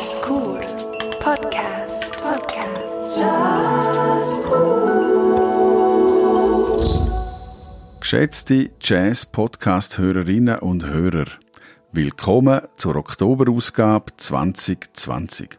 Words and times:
Jazzkur 0.00 0.60
Podcast 1.20 2.12
Podcast 2.22 3.18
Jazzkur 3.18 4.70
Geschätzte 8.00 8.70
Jazz-Podcast-Hörerinnen 8.80 10.60
und 10.60 10.86
Hörer, 10.86 11.26
willkommen 11.92 12.62
zur 12.76 12.96
Oktoberausgabe 12.96 14.16
2020. 14.16 15.58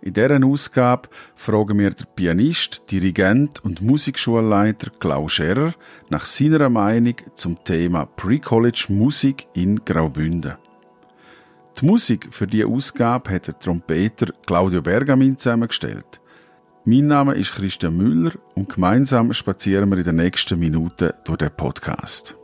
In 0.00 0.14
dieser 0.14 0.42
Ausgabe 0.42 1.10
fragen 1.36 1.78
wir 1.80 1.90
den 1.90 2.06
Pianist, 2.16 2.80
Dirigent 2.90 3.62
und 3.62 3.82
Musikschulleiter 3.82 4.90
Klaus 4.98 5.32
Scherer 5.32 5.74
nach 6.08 6.24
seiner 6.24 6.70
Meinung 6.70 7.16
zum 7.34 7.62
Thema 7.62 8.06
Pre-College 8.06 8.86
Musik 8.88 9.48
in 9.52 9.84
Graubünden. 9.84 10.56
Die 11.78 11.86
Musik 11.86 12.28
für 12.30 12.46
diese 12.46 12.66
Ausgabe 12.66 13.30
hat 13.30 13.46
der 13.46 13.58
Trompeter 13.58 14.32
Claudio 14.46 14.82
Bergamin 14.82 15.38
zusammengestellt. 15.38 16.20
Mein 16.84 17.06
Name 17.06 17.34
ist 17.34 17.52
Christian 17.52 17.96
Müller 17.96 18.32
und 18.54 18.68
gemeinsam 18.68 19.32
spazieren 19.32 19.90
wir 19.90 19.98
in 19.98 20.04
den 20.04 20.16
nächsten 20.16 20.58
Minuten 20.58 21.12
durch 21.24 21.38
den 21.38 21.50
Podcast. 21.50 22.34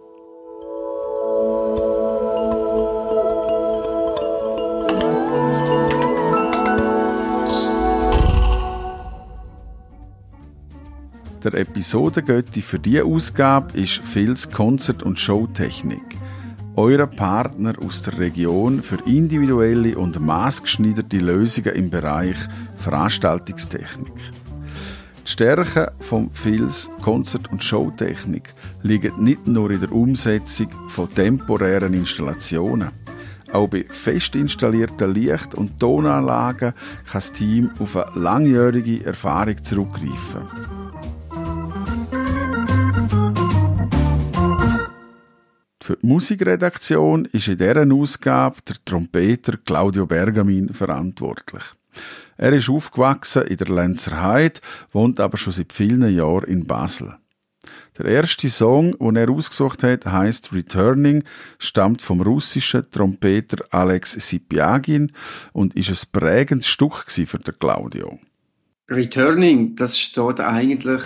Der 11.44 11.54
Episodengötti 11.54 12.60
für 12.60 12.78
diese 12.78 13.04
Ausgabe 13.04 13.78
ist 13.78 13.98
Phils 13.98 14.50
Konzert- 14.50 15.02
und 15.02 15.20
Showtechnik. 15.20 16.25
Euer 16.78 17.06
Partner 17.06 17.72
aus 17.82 18.02
der 18.02 18.18
Region 18.18 18.82
für 18.82 18.98
individuelle 19.06 19.96
und 19.96 20.20
maßgeschneiderte 20.20 21.16
Lösungen 21.16 21.74
im 21.74 21.88
Bereich 21.88 22.36
Veranstaltungstechnik. 22.76 24.12
Die 25.26 25.30
Stärken 25.30 25.86
von 26.00 26.30
Phils 26.34 26.90
Konzert- 27.00 27.50
und 27.50 27.64
Showtechnik 27.64 28.52
liegen 28.82 29.24
nicht 29.24 29.46
nur 29.46 29.70
in 29.70 29.80
der 29.80 29.90
Umsetzung 29.90 30.68
von 30.88 31.08
temporären 31.08 31.94
Installationen. 31.94 32.90
Auch 33.54 33.68
bei 33.68 33.86
fest 33.88 34.36
installierten 34.36 35.14
Licht- 35.14 35.54
und 35.54 35.80
Tonanlagen 35.80 36.74
kann 36.74 37.12
das 37.14 37.32
Team 37.32 37.70
auf 37.78 37.96
eine 37.96 38.20
langjährige 38.20 39.02
Erfahrung 39.06 39.64
zurückgreifen. 39.64 40.42
Für 45.86 45.96
die 46.02 46.06
Musikredaktion 46.08 47.26
ist 47.26 47.46
in 47.46 47.58
dieser 47.58 47.86
Ausgabe 47.94 48.56
der 48.66 48.74
Trompeter 48.84 49.56
Claudio 49.56 50.04
Bergamin 50.04 50.74
verantwortlich. 50.74 51.62
Er 52.36 52.52
ist 52.54 52.68
aufgewachsen 52.68 53.42
in 53.42 53.56
der 53.56 53.68
Lenzer 53.68 54.20
Heide, 54.20 54.58
wohnt 54.90 55.20
aber 55.20 55.38
schon 55.38 55.52
seit 55.52 55.72
vielen 55.72 56.12
Jahren 56.12 56.48
in 56.48 56.66
Basel. 56.66 57.14
Der 57.96 58.06
erste 58.06 58.50
Song, 58.50 58.98
den 58.98 59.14
er 59.14 59.30
ausgesucht 59.30 59.84
hat, 59.84 60.04
heißt 60.06 60.52
Returning, 60.52 61.22
stammt 61.60 62.02
vom 62.02 62.20
russischen 62.20 62.90
Trompeter 62.90 63.64
Alex 63.70 64.14
Sipiagin 64.14 65.12
und 65.52 65.76
ist 65.76 65.90
ein 65.90 66.08
prägendes 66.10 66.66
Stück 66.66 67.04
für 67.12 67.38
den 67.38 67.56
Claudio. 67.60 68.18
Returning, 68.90 69.76
das 69.76 70.00
steht 70.00 70.40
eigentlich, 70.40 71.02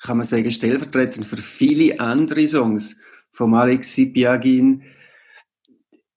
kann 0.00 0.16
man 0.16 0.26
sagen, 0.26 0.50
stellvertretend 0.50 1.26
für 1.26 1.36
viele 1.36 2.00
andere 2.00 2.48
Songs 2.48 3.00
vom 3.32 3.54
Alex 3.54 3.94
Sipiagin. 3.94 4.82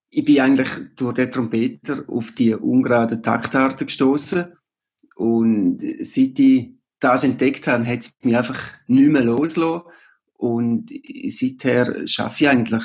Ich 0.10 0.26
bin 0.26 0.40
eigentlich 0.40 0.70
durch 0.96 1.14
den 1.14 1.32
Trompeter 1.32 2.04
auf 2.08 2.32
die 2.32 2.54
ungeraden 2.54 3.24
Taktarten 3.24 3.88
gestoßen 3.88 4.54
und 5.16 5.80
seit 6.02 6.40
ich 6.40 6.74
das 7.00 7.24
entdeckt 7.24 7.68
habe, 7.68 7.86
hat 7.86 8.00
es 8.00 8.12
mich 8.24 8.38
einfach 8.38 8.60
nicht 8.88 9.10
mehr 9.10 9.24
losgelassen 9.24 9.84
und 10.34 10.92
seither 11.28 12.08
schaffe 12.08 12.44
ich 12.44 12.50
eigentlich, 12.50 12.84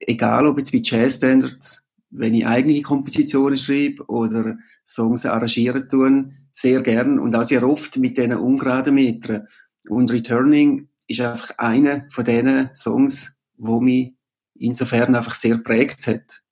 egal 0.00 0.46
ob 0.46 0.58
jetzt 0.58 0.72
bei 0.72 0.80
Jazz 0.82 1.16
Standards, 1.16 1.88
wenn 2.10 2.34
ich 2.34 2.46
eigene 2.46 2.80
Kompositionen 2.82 3.56
schreibe 3.56 4.04
oder 4.06 4.56
Songs 4.86 5.26
arrangieren 5.26 5.88
tun, 5.88 6.32
sehr 6.52 6.82
gern 6.82 7.18
und 7.18 7.34
auch 7.34 7.44
sehr 7.44 7.66
oft 7.68 7.96
mit 7.98 8.16
diesen 8.16 8.34
ungeraden 8.34 8.94
Metern. 8.94 9.48
Und 9.88 10.12
Returning 10.12 10.88
ist 11.08 11.20
einfach 11.20 11.58
einer 11.58 12.06
von 12.10 12.24
diesen 12.24 12.70
Songs, 12.74 13.40
wo 13.56 13.80
mich 13.80 14.14
insofern 14.54 15.14
einfach 15.14 15.34
sehr 15.34 15.58
prägt 15.58 16.06
hat. 16.06 16.43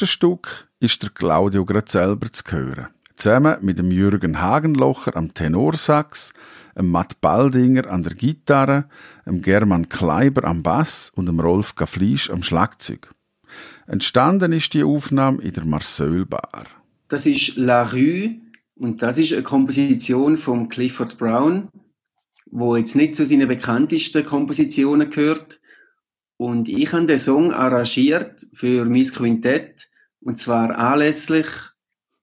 Nächsten 0.00 0.14
Stück 0.14 0.66
ist 0.78 1.02
der 1.02 1.10
Claudio 1.10 1.66
gerade 1.66 1.90
selber 1.90 2.32
zu 2.32 2.42
hören. 2.48 2.86
Zusammen 3.16 3.58
mit 3.60 3.76
dem 3.76 3.90
Jürgen 3.90 4.40
Hagenlocher 4.40 5.14
am 5.14 5.34
Tenorsax, 5.34 6.32
dem 6.74 6.90
Matt 6.90 7.20
Baldinger 7.20 7.86
an 7.90 8.02
der 8.02 8.14
Gitarre, 8.14 8.88
dem 9.26 9.42
German 9.42 9.90
Kleiber 9.90 10.44
am 10.44 10.62
Bass 10.62 11.12
und 11.16 11.26
dem 11.26 11.38
Rolf 11.38 11.74
Gaflisch 11.74 12.30
am 12.30 12.42
Schlagzeug. 12.42 13.10
Entstanden 13.86 14.54
ist 14.54 14.72
die 14.72 14.84
Aufnahme 14.84 15.42
in 15.42 15.52
der 15.52 15.66
Marseille 15.66 16.24
Bar. 16.24 16.64
Das 17.08 17.26
ist 17.26 17.56
La 17.56 17.82
Rue 17.82 18.36
und 18.76 19.02
das 19.02 19.18
ist 19.18 19.34
eine 19.34 19.42
Komposition 19.42 20.38
von 20.38 20.70
Clifford 20.70 21.18
Brown, 21.18 21.68
wo 22.50 22.74
jetzt 22.74 22.96
nicht 22.96 23.16
zu 23.16 23.26
seinen 23.26 23.48
bekanntesten 23.48 24.24
Kompositionen 24.24 25.10
gehört. 25.10 25.60
Und 26.38 26.70
ich 26.70 26.90
habe 26.90 27.04
den 27.04 27.18
Song 27.18 27.52
arrangiert 27.52 28.46
für 28.54 28.86
mein 28.86 29.04
Quintett 29.04 29.89
und 30.20 30.36
zwar 30.36 30.76
anlässlich 30.76 31.46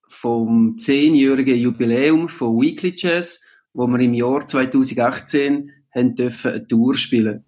vom 0.07 0.77
zehnjährigen 0.77 1.57
Jubiläum 1.57 2.29
von 2.29 2.59
Weekly 2.59 2.93
Jazz, 2.95 3.43
wo 3.73 3.87
wir 3.87 3.99
im 3.99 4.13
Jahr 4.13 4.45
2018 4.45 5.71
haben 5.93 6.15
dürfen 6.15 6.51
eine 6.51 6.67
Tour 6.67 6.95
spielen. 6.95 7.45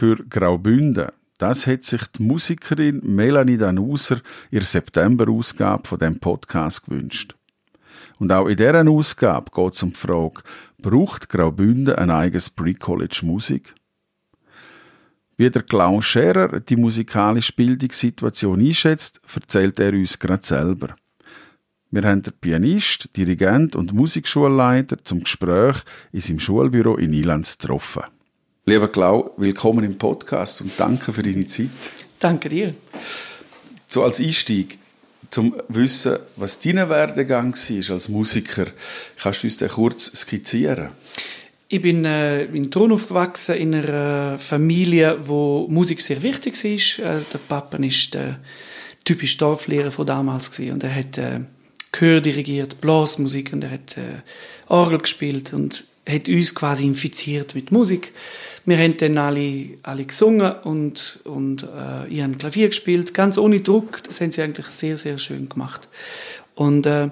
Für 0.00 0.16
Graubünden. 0.16 1.08
Das 1.36 1.66
hat 1.66 1.84
sich 1.84 2.00
die 2.06 2.22
Musikerin 2.22 3.02
Melanie 3.04 3.58
Danuser 3.58 4.22
ihre 4.50 4.64
September-Ausgabe 4.64 5.86
von 5.86 5.98
dem 5.98 6.18
Podcast 6.18 6.86
gewünscht. 6.86 7.34
Und 8.18 8.32
auch 8.32 8.46
in 8.46 8.56
dieser 8.56 8.88
Ausgabe 8.88 9.50
geht 9.54 9.74
es 9.74 9.82
um 9.82 9.90
die 9.90 9.98
Frage, 9.98 10.42
braucht 10.78 11.28
Graubünden 11.28 11.96
ein 11.96 12.10
eigenes 12.10 12.48
Pre-College 12.48 13.20
Musik? 13.24 13.74
Wie 15.36 15.50
der 15.50 15.64
Klaus 15.64 16.06
Scherer 16.06 16.60
die 16.60 16.76
musikalische 16.76 17.52
Bildungssituation 17.52 18.58
einschätzt, 18.58 19.20
erzählt 19.34 19.78
er 19.80 19.92
uns 19.92 20.18
gerade 20.18 20.46
selber. 20.46 20.96
Wir 21.90 22.04
haben 22.04 22.22
den 22.22 22.32
Pianist, 22.40 23.14
Dirigent 23.18 23.76
und 23.76 23.92
Musikschulleiter 23.92 25.04
zum 25.04 25.24
Gespräch 25.24 25.76
in 26.10 26.22
seinem 26.22 26.38
Schulbüro 26.38 26.96
in 26.96 27.12
Ilanz 27.12 27.58
getroffen. 27.58 28.04
Lieber 28.66 28.88
Klau, 28.88 29.32
willkommen 29.38 29.84
im 29.84 29.96
Podcast 29.96 30.60
und 30.60 30.72
danke 30.76 31.12
für 31.12 31.22
deine 31.22 31.46
Zeit. 31.46 31.70
Danke 32.18 32.50
dir. 32.50 32.74
So 33.86 34.04
als 34.04 34.20
Einstieg, 34.20 34.78
zum 35.30 35.54
Wissen, 35.68 36.18
was 36.36 36.60
dein 36.60 36.76
Werdegang 36.88 37.54
war 37.54 37.94
als 37.94 38.08
Musiker, 38.10 38.66
kannst 39.16 39.42
du 39.42 39.46
uns 39.46 39.56
den 39.56 39.68
kurz 39.70 40.12
skizzieren? 40.14 40.90
Ich 41.68 41.80
bin 41.80 42.04
äh, 42.04 42.44
in 42.44 42.70
Thun 42.70 42.92
aufgewachsen, 42.92 43.56
in 43.56 43.74
einer 43.74 44.38
Familie, 44.38 45.16
wo 45.22 45.66
Musik 45.68 46.02
sehr 46.02 46.22
wichtig 46.22 46.62
ist. 46.62 47.00
Also 47.00 47.26
der 47.32 47.38
Papa 47.38 47.78
ist 47.78 48.12
der 48.12 48.40
typische 49.04 49.38
Dorflehrer 49.38 49.90
von 49.90 50.04
damals 50.04 50.50
gewesen. 50.50 50.74
und 50.74 50.84
er 50.84 50.94
hat 50.94 51.16
äh, 51.16 51.40
Chör 51.92 52.20
dirigiert, 52.20 52.80
Blasmusik 52.80 53.52
und 53.52 53.64
er 53.64 53.70
hat 53.70 53.96
äh, 53.96 54.20
Orgel 54.68 54.98
gespielt 54.98 55.52
und 55.54 55.86
hat 56.08 56.28
uns 56.28 56.54
quasi 56.54 56.86
infiziert 56.86 57.54
mit 57.54 57.72
Musik. 57.72 58.12
Wir 58.66 58.78
haben 58.78 58.96
dann 58.96 59.18
alle, 59.18 59.70
alle 59.82 60.04
gesungen 60.04 60.52
und, 60.64 61.20
und 61.24 61.62
äh, 61.62 62.08
ich 62.08 62.22
habe 62.22 62.34
Klavier 62.34 62.68
gespielt, 62.68 63.14
ganz 63.14 63.38
ohne 63.38 63.60
Druck. 63.60 64.02
Das 64.02 64.20
haben 64.20 64.30
sie 64.30 64.42
eigentlich 64.42 64.66
sehr, 64.66 64.96
sehr 64.96 65.18
schön 65.18 65.48
gemacht. 65.48 65.88
Und 66.54 66.86
äh, 66.86 67.10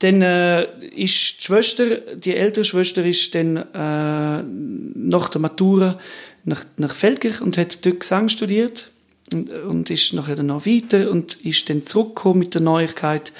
dann 0.00 0.22
äh, 0.22 0.64
ist 0.94 1.38
die 1.38 1.44
Schwester, 1.44 1.96
die 2.16 2.36
ältere 2.36 2.64
Schwester, 2.64 3.04
ist 3.04 3.34
dann 3.34 3.56
äh, 3.56 4.42
nach 4.42 5.28
der 5.28 5.40
Matura 5.40 5.98
nach, 6.44 6.64
nach 6.76 6.94
Feldkirch 6.94 7.40
und 7.40 7.56
hat 7.58 7.84
dort 7.84 8.00
Gesang 8.00 8.28
studiert 8.28 8.90
und, 9.32 9.50
und 9.50 9.90
ist 9.90 10.12
nachher 10.12 10.36
dann 10.36 10.46
noch 10.46 10.66
weiter 10.66 11.10
und 11.10 11.34
ist 11.44 11.70
dann 11.70 11.86
zurückgekommen 11.86 12.40
mit 12.40 12.54
der 12.54 12.62
Neuigkeit, 12.62 13.32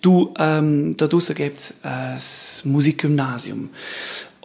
du, 0.00 0.32
ähm, 0.38 0.96
da 0.96 1.06
draussen 1.06 1.34
gibt 1.34 1.58
es 1.58 1.80
ein 1.82 2.18
Musikgymnasium. 2.70 3.70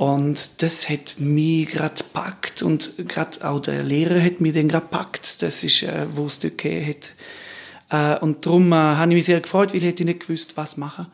Und 0.02 0.64
das 0.64 0.90
hat 0.90 1.20
mich 1.20 1.68
gerade 1.68 1.94
gepackt 1.94 2.64
und 2.64 3.08
gerade 3.08 3.48
auch 3.48 3.60
der 3.60 3.84
Lehrer 3.84 4.20
hat 4.20 4.42
mich 4.42 4.52
dann 4.52 4.68
gerade 4.68 4.88
gepackt. 4.88 5.44
Das 5.44 5.64
ist, 5.64 5.84
äh, 5.84 6.08
wo 6.16 6.26
es 6.26 6.40
dort 6.40 6.58
gegeben 6.58 6.88
hat. 6.88 8.18
Äh, 8.18 8.20
und 8.24 8.44
darum 8.44 8.72
äh, 8.72 8.78
habe 8.78 9.12
ich 9.12 9.16
mich 9.18 9.26
sehr 9.26 9.42
gefreut, 9.42 9.74
weil 9.74 9.78
ich 9.78 9.84
hätte 9.84 10.04
nicht 10.04 10.22
gewusst, 10.22 10.58
was 10.58 10.76
machen. 10.76 11.06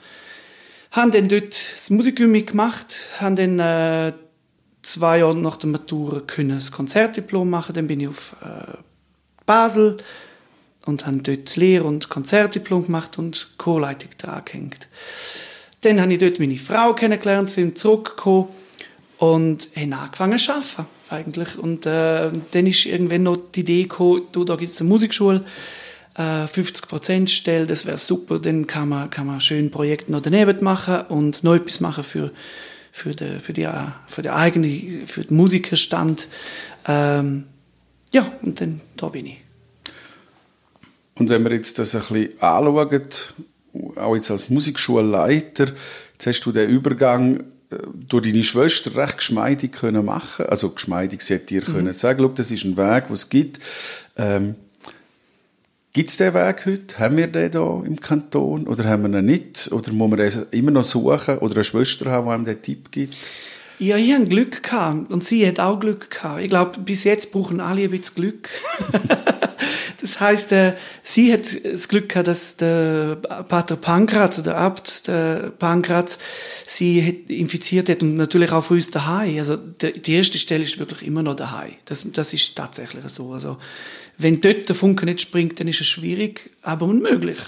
Habe 0.92 1.12
dann 1.12 1.28
dort 1.28 1.74
das 1.74 1.90
Musikgymnasium 1.90 2.46
gemacht, 2.46 3.08
habe 3.20 3.36
dann 3.36 3.60
äh, 3.60 4.14
zwei 4.84 5.18
Jahre 5.18 5.36
nach 5.36 5.58
der 5.58 5.70
Matura 5.70 6.22
können 6.22 6.52
das 6.52 6.72
Konzertdiplom 6.72 7.50
machen. 7.50 7.74
Dann 7.76 7.88
bin 7.88 8.00
ich 8.00 8.08
auf 8.08 8.38
äh, 8.42 8.78
Basel 9.46 9.98
und 10.86 11.06
habe 11.06 11.18
dort 11.18 11.58
Lehr- 11.58 11.84
und 11.84 12.08
Konzertdiplom 12.08 12.86
gemacht 12.86 13.20
und 13.20 13.50
Co-Leitung 13.58 14.12
dran 14.18 14.44
gehängt. 14.46 14.88
Dann 15.82 16.00
habe 16.00 16.14
ich 16.14 16.20
dort 16.20 16.40
meine 16.40 16.56
Frau 16.56 16.94
kennengelernt, 16.94 17.50
sind 17.50 17.78
zurückgekommen 17.78 18.48
und 19.18 19.70
haben 19.76 19.94
angefangen 19.94 20.38
zu 20.38 20.52
arbeiten, 20.52 20.86
eigentlich. 21.10 21.58
Und 21.58 21.86
äh, 21.86 22.30
dann 22.52 22.68
ist 22.68 22.86
irgendwann 22.86 23.24
noch 23.24 23.38
die 23.38 23.62
Idee 23.62 23.84
gekommen, 23.84 24.24
du, 24.32 24.44
da 24.44 24.56
gibt 24.56 24.72
es 24.72 24.80
eine 24.80 24.90
Musikschule, 24.90 25.44
äh, 26.16 26.46
50% 26.46 27.28
Stelle, 27.28 27.66
das 27.66 27.86
wäre 27.86 27.98
super, 27.98 28.40
dann 28.40 28.68
kann 28.68 28.90
man, 28.90 29.10
kann 29.10 29.28
man 29.28 29.42
schön 29.42 29.72
Projekte 29.72 30.12
noch 30.12 30.22
daneben 30.22 30.64
machen 30.64 31.02
und 31.10 31.44
noch 31.44 31.56
etwas 31.56 31.80
machen 31.80 32.04
für, 32.04 32.32
für, 32.92 33.16
den, 33.16 33.40
für, 33.40 33.54
die, 33.54 33.68
für 34.08 34.22
die 34.22 34.30
eigene, 34.30 35.06
für 35.08 35.24
den 35.24 35.38
Musikerstand. 35.38 36.28
Ähm, 36.88 37.46
ja, 38.12 38.32
und 38.42 38.62
dann, 38.62 38.82
da 38.96 39.10
bin 39.10 39.26
ich. 39.28 39.38
Und 41.16 41.30
wenn 41.30 41.44
wir 41.44 41.52
jetzt 41.52 41.80
das 41.80 41.96
ein 41.96 42.02
bisschen 42.02 42.42
anschauen, 42.42 43.02
auch 43.96 44.16
jetzt 44.16 44.32
als 44.32 44.50
Musikschulleiter, 44.50 45.74
jetzt 46.14 46.28
hast 46.28 46.42
du 46.42 46.52
den 46.52 46.70
Übergang 46.70 47.44
durch 47.70 48.24
deine 48.24 48.44
Schwester 48.44 48.96
recht 48.96 49.18
geschmeidig 49.18 49.74
können 49.74 50.06
machen 50.06 50.46
also 50.46 50.70
geschmeidig 50.70 51.22
sie 51.22 51.40
dir 51.40 51.62
mhm. 51.62 51.74
können 51.74 51.94
sagen, 51.94 52.20
Schau, 52.22 52.30
das 52.30 52.52
ist 52.52 52.64
ein 52.64 52.78
Weg, 52.78 53.06
was 53.10 53.20
es 53.20 53.30
gibt. 53.30 53.60
Ähm, 54.16 54.56
gibt 55.94 56.10
es 56.10 56.18
den 56.18 56.34
Weg 56.34 56.66
heute? 56.66 56.98
Haben 57.00 57.18
wir 57.18 57.28
den 57.28 57.52
hier 57.52 57.84
im 57.86 58.00
Kanton 58.00 58.68
oder 58.68 58.86
haben 58.86 59.12
wir 59.12 59.20
ihn 59.20 59.26
nicht? 59.26 59.72
Oder 59.72 59.92
muss 59.92 60.10
man 60.10 60.20
den 60.20 60.46
immer 60.52 60.72
noch 60.72 60.84
suchen 60.84 61.40
oder 61.40 61.56
eine 61.56 61.64
Schwester 61.64 62.10
haben, 62.12 62.26
die 62.26 62.32
einem 62.32 62.46
den 62.46 62.62
Tipp 62.62 62.92
gibt? 62.92 63.16
Ja, 63.80 63.96
ich 63.98 64.12
hatte 64.12 64.26
Glück 64.26 64.64
gehabt 64.64 65.12
und 65.12 65.24
sie 65.24 65.48
hat 65.48 65.60
auch 65.60 65.80
Glück 65.80 66.10
gehabt. 66.10 66.42
Ich 66.42 66.50
glaube, 66.50 66.80
bis 66.80 67.04
jetzt 67.04 67.32
brauchen 67.32 67.60
alle 67.60 67.84
ein 67.84 67.92
bisschen 67.92 68.16
Glück. 68.16 68.50
Das 70.00 70.22
heißt, 70.22 70.52
äh, 70.54 70.74
sie 71.04 71.34
hat 71.34 71.48
das 71.66 71.90
Glück 71.90 72.10
gehabt, 72.10 72.28
dass 72.28 72.56
der 72.56 73.16
Pater 73.16 73.76
Pankratz, 73.76 74.42
der 74.42 74.56
Abt 74.56 75.08
der 75.08 75.52
Pankratz, 75.58 76.20
sie 76.66 77.06
hat 77.06 77.30
infiziert 77.30 77.90
hat 77.90 78.04
und 78.04 78.16
natürlich 78.16 78.52
auch 78.52 78.62
für 78.62 78.76
uns 78.76 78.92
daheim. 78.92 79.38
Also 79.40 79.58
die 79.58 80.14
erste 80.14 80.38
Stelle 80.38 80.64
ist 80.64 80.80
wirklich 80.80 81.06
immer 81.06 81.24
noch 81.24 81.36
daheim. 81.36 81.74
Das, 81.86 82.10
das 82.12 82.32
ist 82.32 82.56
tatsächlich 82.56 83.04
so. 83.10 83.34
Also 83.34 83.58
wenn 84.18 84.40
dort 84.40 84.70
der 84.70 84.76
Funke 84.76 85.06
nicht 85.06 85.22
springt, 85.22 85.60
dann 85.60 85.68
ist 85.68 85.82
es 85.82 85.88
schwierig, 85.88 86.52
aber 86.62 86.86
unmöglich. 86.86 87.40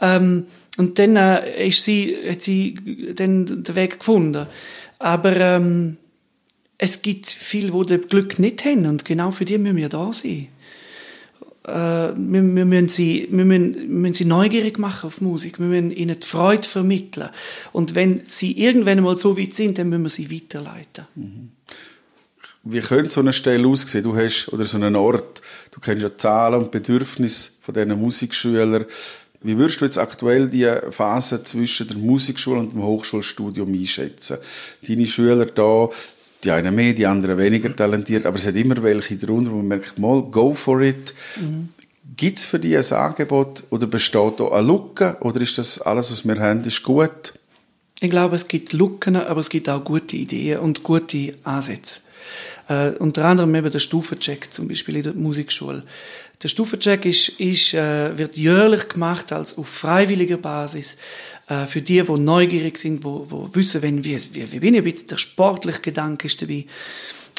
Ähm, 0.00 0.46
und 0.78 0.98
dann 0.98 1.16
äh, 1.16 1.68
ist 1.68 1.84
sie, 1.84 2.16
hat 2.28 2.42
sie 2.42 3.14
dann 3.14 3.46
den 3.46 3.76
Weg 3.76 4.00
gefunden. 4.00 4.46
Aber 4.98 5.36
ähm, 5.36 5.96
es 6.78 7.02
gibt 7.02 7.26
viele, 7.26 7.70
die 7.72 7.96
das 7.98 8.08
Glück 8.08 8.38
nicht 8.38 8.64
haben 8.64 8.86
und 8.86 9.04
genau 9.04 9.30
für 9.30 9.44
die 9.44 9.58
müssen 9.58 9.76
wir 9.76 9.88
da 9.88 10.12
sein 10.12 10.48
äh, 11.66 11.72
wir, 12.16 12.42
wir, 12.42 12.64
müssen 12.64 12.88
sie, 12.88 13.28
wir, 13.30 13.44
müssen, 13.44 13.88
müssen 14.00 14.14
sie 14.14 14.24
neugierig 14.24 14.78
machen 14.78 15.08
auf 15.08 15.20
Musik. 15.20 15.58
Wir 15.58 15.66
müssen 15.66 15.90
ihnen 15.90 16.18
die 16.18 16.26
Freude 16.26 16.66
vermitteln. 16.66 17.30
Und 17.72 17.94
wenn 17.94 18.24
sie 18.24 18.52
irgendwann 18.58 19.02
mal 19.02 19.16
so 19.16 19.36
weit 19.38 19.52
sind, 19.52 19.78
dann 19.78 19.88
müssen 19.88 20.04
wir 20.04 20.10
sie 20.10 20.30
weiterleiten. 20.30 21.06
Mhm. 21.14 21.50
Wie 22.68 22.80
könnte 22.80 23.10
so 23.10 23.20
eine 23.20 23.32
Stelle 23.32 23.66
aussehen? 23.68 24.02
Du 24.02 24.16
hast, 24.16 24.48
oder 24.52 24.64
so 24.64 24.76
einen 24.76 24.96
Ort, 24.96 25.40
du 25.70 25.78
kennst 25.78 26.02
ja 26.02 26.16
Zahlen 26.16 26.62
und 26.62 26.72
Bedürfnisse 26.72 27.52
von 27.62 27.74
diesen 27.74 28.00
Musikschülern. 28.00 28.86
Wie 29.46 29.56
würdest 29.56 29.80
du 29.80 29.84
jetzt 29.84 29.98
aktuell 29.98 30.48
die 30.48 30.68
Phase 30.90 31.40
zwischen 31.44 31.86
der 31.86 31.98
Musikschule 31.98 32.58
und 32.58 32.72
dem 32.72 32.82
Hochschulstudium 32.82 33.72
einschätzen? 33.72 34.38
Deine 34.86 35.06
Schüler 35.06 35.46
da, 35.46 35.88
die 36.42 36.50
einen 36.50 36.74
mehr, 36.74 36.92
die 36.94 37.06
anderen 37.06 37.38
weniger 37.38 37.74
talentiert, 37.74 38.26
aber 38.26 38.38
es 38.38 38.46
hat 38.46 38.56
immer 38.56 38.82
welche 38.82 39.16
darunter, 39.16 39.52
wo 39.52 39.58
man 39.58 39.68
merkt, 39.68 40.00
mal, 40.00 40.20
go 40.22 40.52
for 40.52 40.80
it. 40.80 41.14
Mhm. 41.36 41.68
Gibt 42.16 42.38
es 42.38 42.44
für 42.44 42.58
die 42.58 42.76
ein 42.76 42.92
Angebot 42.92 43.62
oder 43.70 43.86
besteht 43.86 44.40
da 44.40 44.48
eine 44.48 44.66
Lücke 44.66 45.16
oder 45.20 45.40
ist 45.40 45.58
das 45.58 45.80
alles, 45.80 46.10
was 46.10 46.26
wir 46.26 46.40
haben, 46.40 46.64
ist 46.64 46.82
gut? 46.82 47.34
Ich 48.00 48.10
glaube, 48.10 48.34
es 48.34 48.48
gibt 48.48 48.72
Lücken, 48.72 49.14
aber 49.14 49.38
es 49.38 49.48
gibt 49.48 49.68
auch 49.68 49.84
gute 49.84 50.16
Ideen 50.16 50.58
und 50.58 50.82
gute 50.82 51.34
Ansätze. 51.44 52.00
Äh, 52.68 52.90
unter 52.98 53.24
anderem 53.24 53.54
eben 53.54 53.70
der 53.70 53.78
Stufencheck 53.78 54.52
zum 54.52 54.66
Beispiel 54.66 54.96
in 54.96 55.02
der 55.04 55.14
Musikschule. 55.14 55.84
Der 56.42 56.48
Stufencheck 56.48 57.04
ist, 57.04 57.28
ist, 57.40 57.74
äh, 57.74 58.18
wird 58.18 58.36
jährlich 58.36 58.88
gemacht 58.88 59.32
als 59.32 59.56
auf 59.56 59.68
freiwilliger 59.68 60.36
Basis 60.36 60.96
äh, 61.48 61.66
für 61.66 61.80
die, 61.80 62.02
die 62.02 62.12
neugierig 62.12 62.76
sind, 62.78 63.04
wo, 63.04 63.24
wo 63.30 63.48
wissen, 63.54 63.82
wenn, 63.82 64.02
wie, 64.04 64.18
wie, 64.32 64.52
wie 64.52 64.58
bin 64.58 64.74
ich, 64.74 64.82
bisschen 64.82 65.08
der 65.08 65.16
sportliche 65.16 65.80
Gedanke 65.80 66.26
ist 66.26 66.42
dabei. 66.42 66.66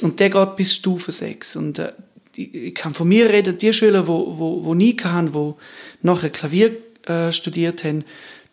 Und 0.01 0.19
der 0.19 0.29
geht 0.29 0.55
bis 0.55 0.75
Stufe 0.75 1.11
6. 1.11 1.57
Und 1.57 1.79
äh, 1.79 1.91
ich 2.35 2.73
kann 2.73 2.93
von 2.93 3.07
mir 3.07 3.29
reden, 3.29 3.57
die 3.57 3.73
Schüler, 3.73 4.07
wo, 4.07 4.37
wo, 4.37 4.63
wo 4.63 4.73
nie 4.73 4.95
haben, 5.03 5.33
wo 5.33 5.57
nachher 6.01 6.29
Klavier 6.29 6.77
äh, 7.05 7.31
studiert 7.31 7.83
haben, 7.83 8.05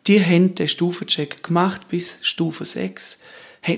die 0.07 0.23
haben 0.23 0.55
den 0.55 0.69
Stufencheck 0.69 1.43
gemacht 1.43 1.89
bis 1.89 2.19
Stufe 2.23 2.65
6 2.65 3.19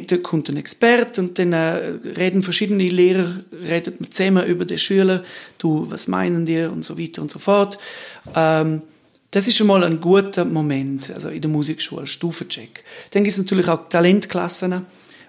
da 0.07 0.17
kommt 0.17 0.49
ein 0.49 0.57
Experte 0.57 1.21
und 1.21 1.39
dann 1.39 1.53
äh, 1.53 1.95
reden 2.17 2.43
verschiedene 2.43 2.89
Lehrer, 2.89 3.29
redet 3.53 4.01
mit 4.01 4.15
zusammen 4.15 4.47
über 4.47 4.65
die 4.65 4.79
Schüler, 4.79 5.23
du, 5.59 5.91
was 5.91 6.09
meinen 6.09 6.45
die 6.45 6.65
und 6.65 6.85
so 6.85 6.99
weiter 6.99 7.23
und 7.23 7.31
so 7.31 7.39
fort. 7.39 7.79
Ähm, 8.35 8.83
das 9.31 9.47
ist 9.47 9.57
schon 9.57 9.67
mal 9.67 9.85
ein 9.85 10.01
guter 10.01 10.45
Moment, 10.45 11.11
also 11.13 11.29
in 11.29 11.41
der 11.41 11.51
Musikschule, 11.51 12.07
Stufencheck. 12.07 12.85
Dann 13.11 13.23
gibt 13.23 13.33
es 13.33 13.39
natürlich 13.39 13.69
auch 13.69 13.89
Talentklassen, 13.89 14.87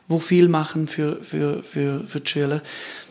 wo 0.07 0.19
viel 0.19 0.47
machen 0.47 0.87
für, 0.87 1.21
für, 1.21 1.61
für, 1.61 2.07
für 2.07 2.19
die 2.19 2.29
Schüler. 2.29 2.61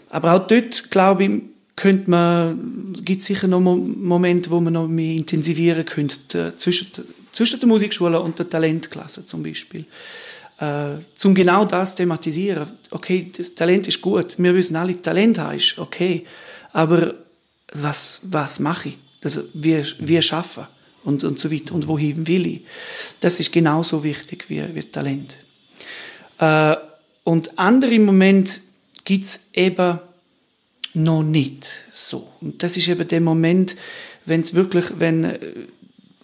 Aber 0.08 0.34
auch 0.34 0.46
dort, 0.46 0.90
glaube 0.90 1.24
ich, 1.24 1.30
könnte 1.76 2.10
man, 2.10 2.94
gibt 3.04 3.20
sicher 3.20 3.46
noch 3.46 3.60
Momente, 3.60 4.50
wo 4.50 4.60
man 4.60 4.72
noch 4.72 4.88
mehr 4.88 5.14
intensivieren 5.14 5.84
könnte, 5.84 6.54
zwischen, 6.56 6.88
zwischen 7.32 7.60
der 7.60 7.68
Musikschule 7.68 8.20
und 8.20 8.38
der 8.38 8.48
Talentklasse 8.48 9.26
zum 9.26 9.42
Beispiel. 9.42 9.84
Äh, 10.58 10.96
zum 11.14 11.34
genau 11.34 11.64
das 11.64 11.94
thematisieren. 11.94 12.66
Okay, 12.90 13.30
das 13.36 13.54
Talent 13.54 13.88
ist 13.88 14.00
gut, 14.00 14.38
wir 14.38 14.54
wissen 14.54 14.76
alle, 14.76 15.00
Talent 15.00 15.38
heißt 15.38 15.78
okay, 15.78 16.24
aber 16.72 17.14
was, 17.72 18.20
was 18.22 18.58
mache 18.58 18.90
ich? 18.90 18.98
Also, 19.22 19.42
wie, 19.54 19.82
wie 19.98 20.22
schaffen 20.22 20.66
und, 21.04 21.24
und 21.24 21.38
so 21.38 21.50
weiter 21.50 21.74
und 21.74 21.88
wohin 21.88 22.26
will 22.26 22.46
ich? 22.46 22.60
Das 23.20 23.40
ist 23.40 23.52
genauso 23.52 24.04
wichtig 24.04 24.44
wie, 24.48 24.62
wie 24.74 24.82
Talent. 24.82 25.38
Äh, 26.38 26.76
und 27.24 27.58
andere 27.58 27.98
Moment 27.98 28.60
gibt 29.04 29.24
es 29.24 29.48
eben 29.52 29.98
noch 30.94 31.22
nicht 31.22 31.66
so. 31.92 32.28
Und 32.40 32.62
das 32.62 32.76
ist 32.76 32.88
eben 32.88 33.06
der 33.06 33.20
Moment, 33.20 33.76
wenn 34.24 34.40
es 34.40 34.54
wirklich, 34.54 34.86
wenn 34.98 35.24
äh, 35.24 35.38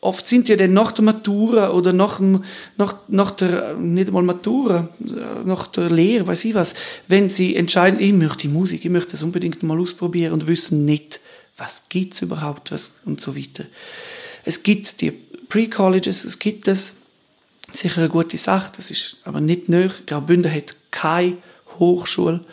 oft 0.02 0.26
sind 0.26 0.48
ja 0.48 0.56
dann 0.56 0.74
nach 0.74 0.92
der 0.92 1.04
Matura 1.04 1.70
oder 1.70 1.92
nach, 1.92 2.18
dem, 2.18 2.44
nach, 2.76 2.96
nach 3.08 3.30
der, 3.30 3.74
nicht 3.74 4.08
einmal 4.08 4.24
Matura, 4.24 4.88
nach 5.44 5.68
der 5.68 5.88
Lehre, 5.88 6.26
weiß 6.26 6.44
ich 6.44 6.54
was, 6.54 6.74
wenn 7.08 7.30
sie 7.30 7.56
entscheiden, 7.56 8.00
ich 8.00 8.12
möchte 8.12 8.48
Musik, 8.48 8.84
ich 8.84 8.90
möchte 8.90 9.12
das 9.12 9.22
unbedingt 9.22 9.62
mal 9.62 9.80
ausprobieren 9.80 10.32
und 10.32 10.48
wissen 10.48 10.84
nicht, 10.84 11.20
was 11.56 11.84
es 11.94 12.20
überhaupt 12.20 12.72
was 12.72 12.96
und 13.04 13.20
so 13.20 13.36
weiter. 13.36 13.64
Es 14.44 14.64
gibt 14.64 15.00
die 15.00 15.12
Pre-Colleges, 15.12 16.24
es 16.24 16.38
gibt 16.38 16.66
das, 16.66 16.96
sicher 17.72 17.98
eine 17.98 18.08
gute 18.08 18.36
Sache, 18.36 18.72
das 18.76 18.90
ist 18.90 19.18
aber 19.24 19.40
nicht 19.40 19.68
nöch. 19.68 20.04
Graubünden 20.06 20.52
hat 20.52 20.74
keine 20.90 21.36
Hochschule. 21.78 22.44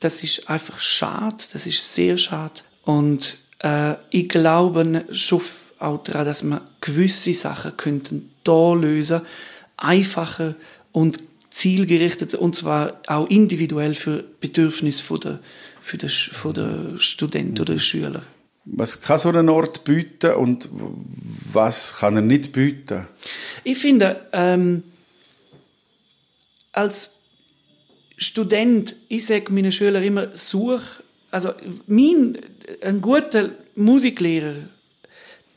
Das 0.00 0.22
ist 0.22 0.50
einfach 0.50 0.78
schade, 0.78 1.44
das 1.52 1.66
ist 1.66 1.94
sehr 1.94 2.18
schade. 2.18 2.60
Und 2.84 3.38
äh, 3.60 3.94
ich 4.10 4.28
glaube 4.28 5.04
schon 5.12 5.40
auch 5.80 6.02
daran, 6.02 6.26
dass 6.26 6.42
man 6.42 6.60
gewisse 6.80 7.32
Sachen 7.32 7.76
könnten 7.76 8.30
da 8.44 8.74
lösen, 8.74 9.22
einfacher 9.76 10.54
und 10.92 11.18
zielgerichtet 11.50 12.34
und 12.34 12.54
zwar 12.54 13.00
auch 13.06 13.28
individuell 13.28 13.94
für 13.94 14.24
Bedürfnisse 14.40 15.02
von 15.04 15.20
der, 15.20 15.40
für 15.80 15.98
den, 15.98 16.08
von 16.08 16.54
der 16.54 16.98
Student 16.98 17.60
oder 17.60 17.78
Schüler. 17.78 18.22
Was 18.66 19.00
kann 19.00 19.18
so 19.18 19.30
ein 19.30 19.48
Ort 19.48 19.84
bieten 19.84 20.34
und 20.34 20.68
was 21.52 21.96
kann 21.96 22.16
er 22.16 22.22
nicht 22.22 22.52
bieten? 22.52 23.06
Ich 23.64 23.78
finde, 23.78 24.20
ähm, 24.32 24.84
als 26.72 27.22
Student, 28.16 28.96
ich 29.08 29.26
sage 29.26 29.52
meinen 29.52 29.72
Schülern 29.72 30.02
immer, 30.02 30.36
such, 30.36 30.82
also 31.30 31.52
mein, 31.86 32.38
ein 32.82 33.00
guter 33.00 33.50
Musiklehrer, 33.74 34.54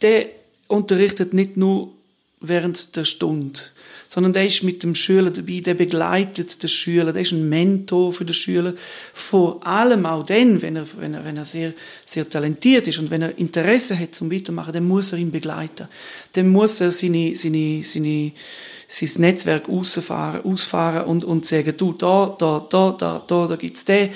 der 0.04 0.28
unterrichtet 0.68 1.34
nicht 1.34 1.58
nur 1.58 1.92
während 2.40 2.96
der 2.96 3.06
Stunde, 3.06 3.60
sondern 4.08 4.34
der 4.34 4.46
ist 4.46 4.64
mit 4.64 4.84
dem 4.84 4.94
Schüler 4.94 5.32
dabei, 5.32 5.62
der 5.62 5.74
begleitet 5.74 6.62
den 6.62 6.70
Schüler, 6.70 7.12
der 7.12 7.22
ist 7.22 7.32
ein 7.32 7.50
Mentor 7.50 8.12
für 8.12 8.26
den 8.26 8.36
Schüler, 8.36 8.74
vor 9.14 9.66
allem 9.66 10.06
auch 10.06 10.24
dann, 10.24 10.62
wenn 10.62 10.76
er, 10.76 10.86
wenn 11.00 11.16
er, 11.16 11.26
wenn 11.26 11.38
er 11.38 11.46
sehr, 11.46 11.74
sehr 12.06 12.30
talentiert 12.30 12.88
ist 12.88 13.00
und 13.00 13.10
wenn 13.10 13.24
er 13.24 13.38
Interesse 13.38 13.98
hat 13.98 14.14
zum 14.14 14.32
Weitermachen, 14.32 14.74
dann 14.74 14.88
muss 14.88 15.14
er 15.14 15.20
ihn 15.20 15.32
begleiten. 15.32 15.88
Dann 16.34 16.50
muss 16.50 16.82
er 16.82 16.92
seine, 16.92 17.36
seine, 17.36 17.82
seine, 17.84 18.34
sein 18.88 19.22
Netzwerk 19.22 19.68
ausfahren, 19.68 20.44
ausfahren 20.44 21.08
und, 21.08 21.26
und 21.26 21.46
sagen, 21.46 21.74
du, 21.76 21.94
da, 21.94 22.36
da, 22.38 22.68
da, 22.70 22.92
da, 22.92 23.24
da, 23.26 23.48
da 23.48 23.56
gibt's 23.56 23.86
den. 23.86 24.10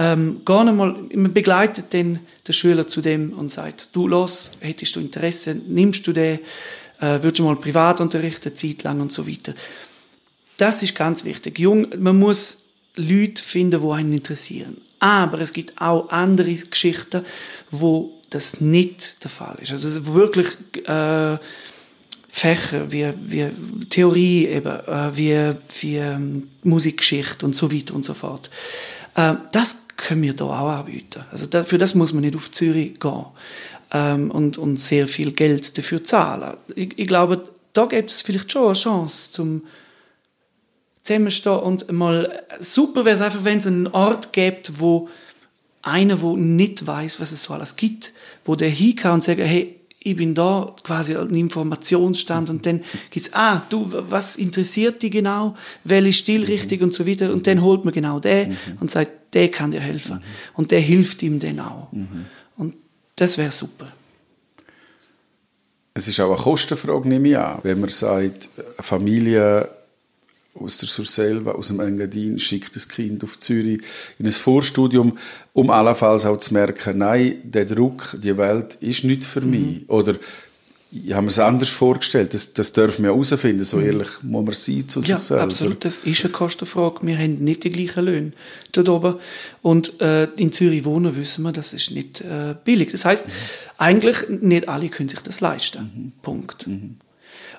Ähm, 0.00 0.42
gar 0.44 0.64
nicht 0.64 0.76
mal, 0.76 0.94
man 1.12 1.32
begleitet 1.32 1.92
den, 1.92 2.20
den 2.46 2.52
Schüler 2.52 2.86
zu 2.86 3.00
dem 3.00 3.32
und 3.32 3.50
sagt, 3.50 3.90
du, 3.92 4.06
los, 4.06 4.52
hättest 4.60 4.94
du 4.94 5.00
Interesse, 5.00 5.56
nimmst 5.66 6.06
du 6.06 6.12
den, 6.12 6.38
äh, 7.00 7.20
würdest 7.20 7.40
du 7.40 7.44
mal 7.44 7.56
privat 7.56 8.00
unterrichten, 8.00 8.54
Zeit 8.54 8.84
lang 8.84 9.00
und 9.00 9.10
so 9.10 9.26
weiter. 9.26 9.54
Das 10.56 10.82
ist 10.82 10.94
ganz 10.94 11.24
wichtig. 11.24 11.58
Jung, 11.58 11.88
man 11.98 12.18
muss 12.18 12.64
Leute 12.94 13.42
finden, 13.42 13.80
die 13.80 13.90
einen 13.90 14.12
interessieren. 14.12 14.76
Aber 15.00 15.40
es 15.40 15.52
gibt 15.52 15.80
auch 15.80 16.08
andere 16.10 16.54
Geschichten, 16.54 17.24
wo 17.70 18.12
das 18.30 18.60
nicht 18.60 19.22
der 19.24 19.30
Fall 19.30 19.58
ist. 19.60 19.72
Also 19.72 20.14
wirklich 20.14 20.48
äh, 20.86 21.38
Fächer 22.28 22.92
wie, 22.92 23.12
wie 23.22 23.48
Theorie, 23.88 24.46
eben, 24.46 24.76
äh, 24.86 25.16
wie, 25.16 25.52
wie 25.80 25.96
ähm, 25.96 26.48
Musikgeschichte 26.62 27.46
und 27.46 27.54
so 27.54 27.72
weiter 27.72 27.94
und 27.94 28.04
so 28.04 28.14
fort. 28.14 28.50
Äh, 29.14 29.34
das 29.52 29.87
können 29.98 30.22
wir 30.22 30.32
da 30.32 30.46
auch 30.46 30.68
anbieten. 30.68 31.24
Also 31.30 31.62
für 31.64 31.76
das 31.76 31.94
muss 31.94 32.14
man 32.14 32.22
nicht 32.22 32.36
auf 32.36 32.50
Zürich 32.50 32.98
gehen 32.98 33.26
ähm, 33.92 34.30
und, 34.30 34.56
und 34.56 34.78
sehr 34.78 35.06
viel 35.06 35.32
Geld 35.32 35.76
dafür 35.76 36.02
zahlen. 36.02 36.56
Ich, 36.74 36.98
ich 36.98 37.06
glaube, 37.06 37.44
da 37.74 37.84
gibt 37.84 38.10
es 38.10 38.22
vielleicht 38.22 38.50
schon 38.50 38.64
eine 38.64 38.72
Chance 38.72 39.32
zum 39.32 39.62
zusammenstehen 41.02 41.58
und 41.60 41.90
mal 41.90 42.44
super 42.60 43.04
wäre 43.04 43.14
es 43.14 43.22
einfach, 43.22 43.44
wenn 43.44 43.58
es 43.58 43.66
einen 43.66 43.86
Ort 43.86 44.32
gibt, 44.32 44.78
wo 44.78 45.08
einer, 45.80 46.20
wo 46.20 46.36
nicht 46.36 46.86
weiß, 46.86 47.20
was 47.20 47.32
es 47.32 47.44
so 47.44 47.54
alles 47.54 47.76
gibt, 47.76 48.12
wo 48.44 48.54
der 48.56 48.68
hinkommt 48.68 49.14
und 49.14 49.24
sagt, 49.24 49.40
hey, 49.40 49.77
ich 50.10 50.16
bin 50.16 50.34
da 50.34 50.74
quasi 50.82 51.16
ein 51.16 51.34
Informationsstand 51.34 52.50
und 52.50 52.66
dann 52.66 52.82
gibt's 53.10 53.30
ah, 53.32 53.62
du, 53.68 53.86
was 53.90 54.36
interessiert 54.36 55.02
dich 55.02 55.10
genau, 55.10 55.56
welche 55.84 56.12
Stilrichtung 56.12 56.80
und 56.80 56.94
so 56.94 57.06
weiter 57.06 57.32
und 57.32 57.46
dann 57.46 57.62
holt 57.62 57.84
man 57.84 57.94
genau 57.94 58.20
den 58.20 58.50
mhm. 58.50 58.56
und 58.80 58.90
sagt, 58.90 59.34
der 59.34 59.50
kann 59.50 59.70
dir 59.70 59.80
helfen 59.80 60.16
mhm. 60.16 60.22
und 60.54 60.70
der 60.70 60.80
hilft 60.80 61.22
ihm 61.22 61.38
dann 61.38 61.60
auch. 61.60 61.92
Mhm. 61.92 62.26
Und 62.56 62.74
das 63.16 63.38
wäre 63.38 63.50
super. 63.50 63.86
Es 65.94 66.06
ist 66.06 66.20
auch 66.20 66.30
eine 66.30 66.40
Kostenfrage, 66.40 67.08
nehme 67.08 67.28
ich 67.28 67.36
an. 67.36 67.58
Wenn 67.64 67.80
man 67.80 67.90
sagt, 67.90 68.48
eine 68.56 68.66
Familie 68.78 69.68
aus 70.60 70.78
der 70.78 70.88
Surselva, 70.88 71.52
aus 71.52 71.68
dem 71.68 71.80
Engadin, 71.80 72.38
schickt 72.38 72.76
das 72.76 72.88
Kind 72.88 73.24
auf 73.24 73.38
Zürich 73.38 73.80
in 74.18 74.26
ein 74.26 74.32
Vorstudium, 74.32 75.18
um 75.52 75.70
allenfalls 75.70 76.26
auch 76.26 76.38
zu 76.38 76.54
merken, 76.54 76.98
nein, 76.98 77.36
der 77.44 77.64
Druck, 77.64 78.16
die 78.22 78.36
Welt 78.36 78.76
ist 78.80 79.04
nicht 79.04 79.24
für 79.24 79.40
mhm. 79.40 79.50
mich. 79.50 79.88
Oder 79.88 80.14
ich 80.90 81.12
habe 81.12 81.22
mir 81.22 81.28
es 81.28 81.38
anders 81.38 81.68
vorgestellt. 81.68 82.32
Das, 82.32 82.54
das 82.54 82.72
dürfen 82.72 83.04
wir 83.04 83.10
herausfinden. 83.10 83.62
So 83.62 83.76
mhm. 83.76 83.86
ehrlich 83.86 84.08
muss 84.22 84.44
man 84.44 84.54
sein 84.54 84.88
zu 84.88 85.00
sich 85.00 85.10
ja, 85.10 85.18
selber. 85.18 85.44
absolut. 85.44 85.84
Das 85.84 85.98
ist 85.98 86.24
eine 86.24 86.32
Kostenfrage. 86.32 87.06
Wir 87.06 87.18
haben 87.18 87.44
nicht 87.44 87.64
die 87.64 87.70
gleichen 87.70 88.04
Löhne 88.06 88.32
dort 88.72 88.88
oben. 88.88 89.14
Und 89.60 90.00
äh, 90.00 90.24
in 90.36 90.50
Zürich 90.50 90.84
wohnen 90.84 91.14
wissen 91.16 91.42
wir, 91.42 91.52
das 91.52 91.72
ist 91.74 91.90
nicht 91.90 92.22
äh, 92.22 92.54
billig. 92.64 92.90
Das 92.90 93.04
heißt, 93.04 93.26
mhm. 93.26 93.32
eigentlich 93.76 94.28
nicht 94.28 94.68
alle 94.68 94.88
können 94.88 95.10
sich 95.10 95.20
das 95.20 95.40
leisten. 95.40 95.90
Mhm. 95.94 96.12
Punkt. 96.22 96.66
Mhm. 96.66 96.96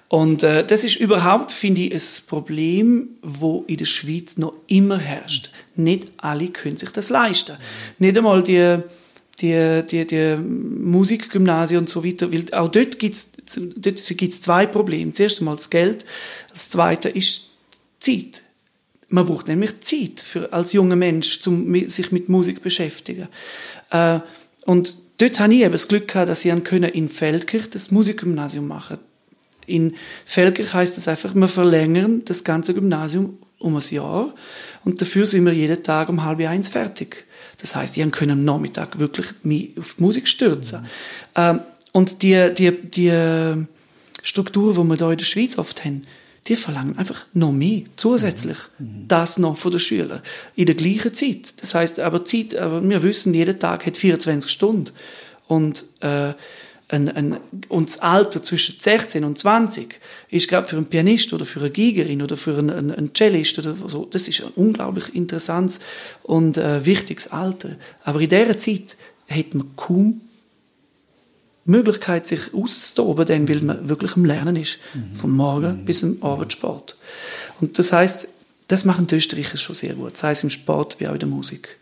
Und 0.09 0.41
äh, 0.41 0.65
das 0.65 0.83
ist 0.83 0.95
überhaupt, 0.95 1.51
finde 1.51 1.81
ich, 1.81 1.93
ein 1.93 2.27
Problem, 2.27 3.09
wo 3.21 3.63
in 3.67 3.77
der 3.77 3.85
Schweiz 3.85 4.37
noch 4.37 4.55
immer 4.67 4.97
herrscht. 4.97 5.51
Nicht 5.75 6.07
alle 6.17 6.47
können 6.47 6.77
sich 6.77 6.89
das 6.89 7.09
leisten. 7.09 7.55
Nicht 7.99 8.17
einmal 8.17 8.43
die 8.43 8.79
die, 9.41 9.83
die, 9.89 10.05
die 10.05 10.35
Musikgymnasien 10.35 11.79
und 11.79 11.89
so 11.89 12.03
weiter, 12.03 12.31
weil 12.33 12.43
auch 12.53 12.67
dort 12.67 12.99
gibt 12.99 13.15
es 13.15 13.31
dort 13.55 14.17
gibt's 14.17 14.41
zwei 14.41 14.65
Probleme. 14.65 15.13
Zuerst 15.13 15.39
einmal 15.39 15.55
das 15.55 15.69
Geld, 15.69 16.05
das 16.51 16.69
zweite 16.69 17.07
ist 17.07 17.51
Zeit. 17.99 18.41
Man 19.07 19.25
braucht 19.25 19.47
nämlich 19.47 19.79
Zeit 19.79 20.19
für, 20.19 20.51
als 20.51 20.73
junger 20.73 20.97
Mensch, 20.97 21.39
um 21.47 21.89
sich 21.89 22.11
mit 22.11 22.27
Musik 22.27 22.57
zu 22.57 22.63
beschäftigen. 22.63 23.27
Äh, 23.91 24.19
und 24.65 24.97
dort 25.19 25.39
habe 25.39 25.53
ich 25.53 25.61
eben 25.61 25.71
das 25.71 25.87
Glück 25.87 26.09
gehabt, 26.09 26.29
dass 26.29 26.43
ich 26.43 26.51
in 26.51 27.09
Feldkirch 27.09 27.69
das 27.69 27.91
Musikgymnasium 27.91 28.67
machen 28.67 28.99
In 29.69 29.95
Feldkirch 30.25 30.73
heißt 30.73 30.97
das 30.97 31.07
einfach, 31.07 31.35
wir 31.35 31.47
verlängern 31.47 32.23
das 32.25 32.43
ganze 32.43 32.73
Gymnasium 32.73 33.37
um 33.59 33.75
ein 33.75 33.83
Jahr 33.89 34.33
und 34.85 35.01
dafür 35.01 35.25
sind 35.25 35.45
wir 35.45 35.53
jeden 35.53 35.83
Tag 35.83 36.09
um 36.09 36.23
halb 36.23 36.39
eins 36.39 36.69
fertig. 36.69 37.25
Das 37.59 37.75
heißt, 37.75 37.97
ich 37.97 38.11
können 38.11 38.31
am 38.31 38.45
Nachmittag 38.45 38.99
wirklich 38.99 39.27
auf 39.77 39.95
die 39.95 40.01
Musik 40.01 40.27
stürzen. 40.27 40.81
Mhm. 40.81 40.87
Ähm, 41.35 41.59
und 41.91 42.21
die, 42.23 42.53
die, 42.53 42.71
die 42.71 43.65
Struktur, 44.23 44.73
die 44.73 44.79
wir 44.79 44.95
hier 44.95 45.11
in 45.11 45.17
der 45.17 45.25
Schweiz 45.25 45.57
oft 45.57 45.83
haben, 45.83 46.03
die 46.47 46.55
verlangen 46.55 46.97
einfach 46.97 47.25
noch 47.33 47.51
mehr 47.51 47.81
zusätzlich. 47.95 48.57
Mhm. 48.77 49.05
Das 49.07 49.37
noch 49.37 49.57
von 49.57 49.71
den 49.71 49.79
Schülern. 49.79 50.21
In 50.55 50.65
der 50.65 50.75
gleichen 50.75 51.13
Zeit. 51.13 51.61
Das 51.61 51.75
heißt, 51.75 51.99
aber 51.99 52.23
Zeit, 52.23 52.55
aber 52.55 52.87
wir 52.87 53.03
wissen, 53.03 53.33
jeder 53.33 53.57
Tag 53.57 53.85
hat 53.85 53.97
24 53.97 54.49
Stunden. 54.49 54.91
Und 55.47 55.85
äh, 56.01 56.33
ein, 56.89 57.09
ein, 57.09 57.37
und 57.67 57.89
das 57.89 57.99
Alter 57.99 58.41
zwischen 58.41 58.79
16 58.79 59.23
und 59.23 59.37
20 59.37 59.99
ist 60.29 60.47
gerade 60.47 60.67
für 60.67 60.75
einen 60.75 60.87
Pianist 60.87 61.31
oder 61.33 61.45
für 61.45 61.59
eine 61.59 61.69
Gigerin 61.69 62.21
oder 62.21 62.35
für 62.35 62.57
einen, 62.57 62.71
einen, 62.71 62.91
einen 62.91 63.11
Cellist 63.15 63.59
oder 63.59 63.75
so, 63.87 64.05
das 64.05 64.27
ist 64.27 64.41
ein 64.41 64.51
unglaublich 64.55 65.15
interessantes 65.15 65.79
und 66.23 66.57
äh, 66.57 66.85
wichtiges 66.85 67.31
Alter. 67.31 67.75
Aber 68.03 68.19
in 68.19 68.29
dieser 68.29 68.57
Zeit 68.57 68.97
hat 69.29 69.53
man 69.53 69.67
kaum 69.75 70.21
die 71.65 71.71
Möglichkeit, 71.71 72.25
sich 72.25 72.53
auszutoben, 72.53 73.25
denn 73.25 73.47
weil 73.47 73.61
man 73.61 73.87
wirklich 73.87 74.15
am 74.15 74.25
Lernen 74.25 74.55
ist, 74.55 74.79
mhm. 74.95 75.15
vom 75.15 75.35
Morgen 75.35 75.81
mhm. 75.81 75.85
bis 75.85 75.99
zum 75.99 76.23
Abendsport. 76.23 76.97
Und 77.61 77.77
das 77.77 77.93
heißt, 77.93 78.27
das 78.67 78.85
machen 78.85 79.05
die 79.05 79.15
Österreicher 79.15 79.57
schon 79.57 79.75
sehr 79.75 79.93
gut, 79.93 80.17
sei 80.17 80.31
es 80.31 80.43
im 80.43 80.49
Sport 80.49 80.99
wie 80.99 81.07
auch 81.07 81.13
in 81.13 81.19
der 81.19 81.29
Musik. 81.29 81.77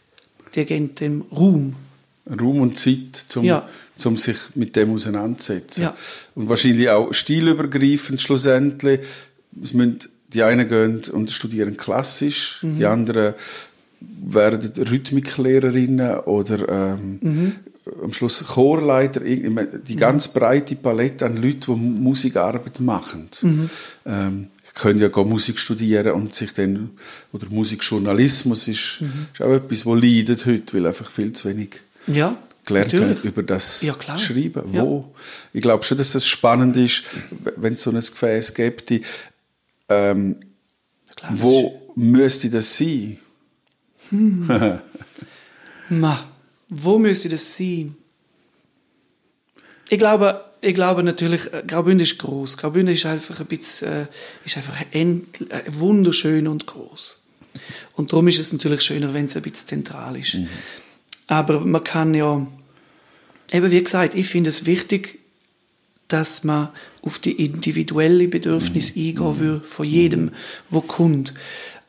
Die 0.54 0.66
geben 0.66 0.96
dem 0.96 1.22
Raum 1.32 1.76
Raum 2.40 2.62
und 2.62 2.80
Zeit, 2.80 3.26
um, 3.36 3.44
ja. 3.44 3.68
um 4.06 4.18
sich 4.18 4.38
mit 4.56 4.76
dem 4.76 4.94
auseinanderzusetzen. 4.94 5.84
Ja. 5.84 5.96
Und 6.36 6.50
wahrscheinlich 6.50 6.90
auch 6.90 7.14
stilübergreifend 7.14 8.22
schlussendlich. 8.22 9.02
Es 9.62 9.74
müssen 9.74 10.00
die 10.34 10.44
einen 10.44 10.68
gehen 10.68 11.02
und 11.12 11.32
studieren 11.32 11.78
klassisch, 11.78 12.60
die 12.62 12.86
anderen 12.86 13.34
werden 14.00 14.72
Rhythmiklehrerinnen 14.78 16.20
oder 16.20 16.96
ähm, 16.96 17.54
am 18.04 18.14
Schluss 18.14 18.44
Chorleiter, 18.44 19.22
die 19.22 19.96
ganz 19.96 20.28
breite 20.28 20.76
Palette 20.76 21.26
an 21.26 21.38
Leuten, 21.38 21.76
die 21.76 22.02
Musikarbeit 22.02 22.80
machen. 22.80 23.30
Ähm, 24.06 24.48
können 24.78 25.00
ja 25.00 25.10
Musik 25.24 25.58
studieren 25.58 26.12
und 26.12 26.36
sich 26.36 26.54
dann, 26.54 26.92
oder 27.34 27.48
Musikjournalismus 27.50 28.68
ist, 28.68 29.02
ist 29.34 29.42
auch 29.42 29.54
etwas, 29.54 29.86
wo 29.86 29.96
leidet 29.96 30.46
heute, 30.46 30.76
weil 30.76 30.86
einfach 30.86 31.10
viel 31.10 31.32
zu 31.32 31.50
wenig 31.50 31.82
Ja, 32.08 32.38
gelernt 32.66 32.94
natürlich. 32.94 33.20
haben, 33.20 33.28
über 33.28 33.44
das 33.44 33.82
Ja, 33.82 33.94
klar. 33.94 34.18
Schreiben. 34.18 34.74
Ja. 34.74 34.84
Wo? 34.84 35.14
Ich 35.54 35.62
glaube 35.62 35.84
schon, 35.84 35.98
dass 35.98 36.14
das 36.14 36.26
spannend 36.28 36.78
ist, 36.78 37.04
wenn 37.56 37.74
es 37.74 37.84
so 37.84 37.92
ein 37.92 38.00
Gefäß 38.00 38.54
gibt, 38.54 38.90
die, 38.90 39.02
ähm, 39.90 40.38
das 41.16 41.32
wo 41.34 41.92
müsste 41.96 42.50
das 42.50 42.78
sein? 42.78 43.18
Ma, 45.90 46.26
wo 46.70 46.98
müsste 47.00 47.30
das 47.30 47.56
sein? 47.56 47.96
Ich 49.90 49.98
glaube, 49.98 50.44
ich 50.62 50.74
glaube 50.74 51.04
natürlich, 51.04 51.52
äh, 51.54 51.64
Graubünden 51.66 52.02
ist 52.02 52.18
groß. 52.20 52.58
Graubünden 52.58 52.94
ist 52.94 53.06
einfach 53.06 53.40
ein 53.40 53.46
bisschen, 53.46 53.88
äh, 53.88 54.06
ist 54.46 54.58
einfach 54.58 54.76
end, 54.92 55.42
äh, 55.52 55.64
wunderschön 55.70 56.48
und 56.48 56.68
groß. 56.68 57.24
Und 57.96 58.12
darum 58.12 58.28
ist 58.28 58.40
es 58.40 58.52
natürlich 58.52 58.82
schöner, 58.82 59.14
wenn 59.14 59.26
es 59.26 59.36
ein 59.36 59.44
bisschen 59.44 59.68
zentral 59.68 60.18
ist. 60.18 60.38
Aber 61.28 61.62
man 61.62 61.84
kann 61.84 62.14
ja, 62.14 62.48
eben 63.52 63.72
wie 63.72 63.84
gesagt, 63.84 64.16
ich 64.16 64.28
finde 64.28 64.50
es 64.50 64.66
wichtig, 64.66 65.20
dass 66.08 66.44
man 66.44 66.70
auf 67.02 67.20
die 67.20 67.44
individuelle 67.44 68.28
Bedürfnisse 68.28 68.94
eingehen 68.94 69.40
will 69.40 69.62
von 69.64 69.86
jedem, 69.86 70.32
wo 70.70 70.82
kommt. 70.82 71.34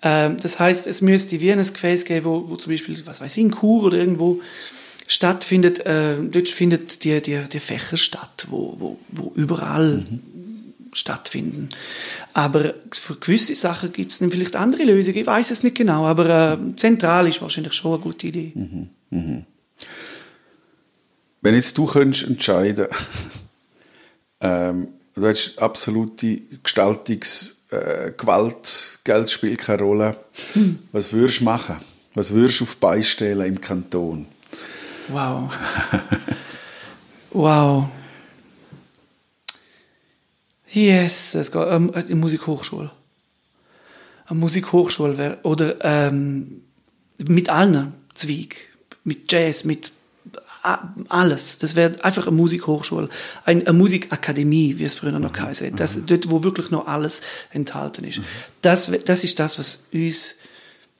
Ähm, 0.03 0.37
das 0.41 0.59
heißt, 0.59 0.87
es 0.87 1.01
müsste 1.01 1.41
wie 1.41 1.53
ein 1.53 1.63
Gefäß 1.63 2.05
geben, 2.05 2.25
wo, 2.25 2.49
wo 2.49 2.57
zum 2.57 2.73
Beispiel, 2.73 2.97
was 3.07 3.21
weiß 3.21 3.37
ich, 3.37 3.43
in 3.43 3.53
Chur 3.53 3.85
oder 3.85 3.99
irgendwo 3.99 4.41
stattfindet, 5.07 5.87
äh, 5.87 6.17
dort 6.21 6.49
findet 6.49 7.05
die, 7.05 7.21
die, 7.23 7.41
die 7.51 7.61
Fächer 7.61 7.97
statt, 7.97 8.47
wo, 8.49 8.75
wo, 8.79 8.99
wo 9.09 9.33
überall 9.35 10.05
stattfinden. 10.93 11.69
Aber 12.33 12.75
für 12.93 13.17
gewisse 13.17 13.55
Sachen 13.55 13.93
gibt 13.93 14.13
es 14.13 14.19
dann 14.19 14.31
vielleicht 14.31 14.57
andere 14.57 14.85
Lösungen, 14.85 15.19
ich 15.19 15.27
weiß 15.27 15.51
es 15.51 15.63
nicht 15.63 15.77
genau, 15.77 16.07
aber 16.07 16.53
äh, 16.55 16.77
zentral 16.77 17.27
ist 17.29 17.41
wahrscheinlich 17.41 17.73
schon 17.73 17.95
eine 17.95 18.03
gute 18.03 18.27
Idee. 18.27 18.53
Wenn 21.41 21.55
jetzt 21.55 21.79
du 21.79 21.87
könntest 21.87 22.27
entscheiden, 22.27 22.89
ähm, 24.41 24.89
du 25.15 25.27
hättest 25.27 25.61
absolute 25.61 26.41
Gestaltungsgewalt, 26.63 28.67
äh, 28.67 28.99
Geld 29.05 29.31
spielt 29.31 29.61
keine 29.61 29.83
Rolle. 29.83 30.17
Was 30.93 31.13
würdest 31.13 31.41
du 31.41 31.45
machen? 31.45 31.77
Was 32.15 32.33
würdest 32.33 32.61
du 32.61 32.65
auf 32.65 32.75
die 32.75 32.81
Beine 32.81 33.05
stellen 33.05 33.47
im 33.47 33.61
Kanton? 33.61 34.27
Wow. 35.09 35.57
wow. 37.31 37.89
Yes, 40.71 41.35
es 41.35 41.51
geht 41.51 41.67
ähm, 41.71 41.91
eine 41.95 42.15
Musikhochschule. 42.15 42.91
Eine 44.27 44.39
Musikhochschule 44.39 45.17
wäre, 45.17 45.39
oder 45.43 45.83
ähm, 45.83 46.63
mit 47.27 47.49
allen 47.49 47.95
Zweig, 48.15 48.68
mit 49.09 49.33
Jazz, 49.33 49.65
mit 49.65 49.91
alles. 51.09 51.59
Das 51.59 51.75
wäre 51.77 52.03
einfach 52.05 52.27
eine 52.27 52.37
Musikhochschule, 52.37 53.09
ein, 53.45 53.67
eine 53.67 53.77
Musikakademie, 53.79 54.75
wie 54.79 54.85
es 54.85 54.95
früher 54.95 55.19
noch 55.19 55.33
geheißen 55.33 55.69
hat. 55.69 55.81
Das, 55.81 55.99
dort, 56.07 56.31
wo 56.31 56.45
wirklich 56.45 56.71
noch 56.71 56.87
alles 56.87 57.23
enthalten 57.53 58.05
ist. 58.05 58.21
Das, 58.63 58.93
wär- 58.93 58.99
das 58.99 59.25
ist 59.25 59.39
das, 59.39 59.59
was 59.59 59.85
uns 59.93 60.35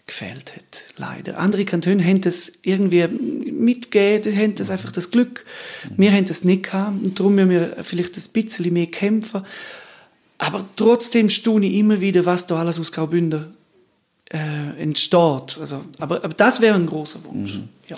gefehlt 0.07 0.57
hat, 0.57 0.85
leider. 0.97 1.39
Andere 1.39 1.67
Kantone 1.67 2.03
haben 2.03 2.23
das 2.23 2.51
irgendwie 2.63 3.07
mitgegeben, 3.09 4.23
die 4.33 4.39
haben 4.39 4.55
das 4.55 4.71
einfach 4.71 4.91
das 4.93 5.11
Glück. 5.11 5.45
Wir 5.97 6.13
haben 6.13 6.25
das 6.27 6.45
nicht 6.45 6.63
gehabt 6.63 7.05
und 7.05 7.19
darum 7.19 7.35
müssen 7.35 7.51
wir 7.51 7.77
vielleicht 7.83 8.17
ein 8.17 8.25
bisschen 8.33 8.73
mehr 8.73 8.87
kämpfen. 8.87 9.43
Aber 10.39 10.67
trotzdem 10.77 11.29
staune 11.29 11.67
ich 11.67 11.75
immer 11.75 12.01
wieder, 12.01 12.25
was 12.25 12.47
da 12.47 12.57
alles 12.57 12.81
aus 12.81 12.93
Graubünden 12.93 13.55
äh, 14.31 14.83
entsteht. 14.83 15.59
Also, 15.61 15.85
aber, 15.99 16.17
aber 16.25 16.35
das 16.35 16.61
wäre 16.61 16.75
ein 16.75 16.87
großer 16.87 17.25
Wunsch. 17.25 17.61
Ja. 17.89 17.97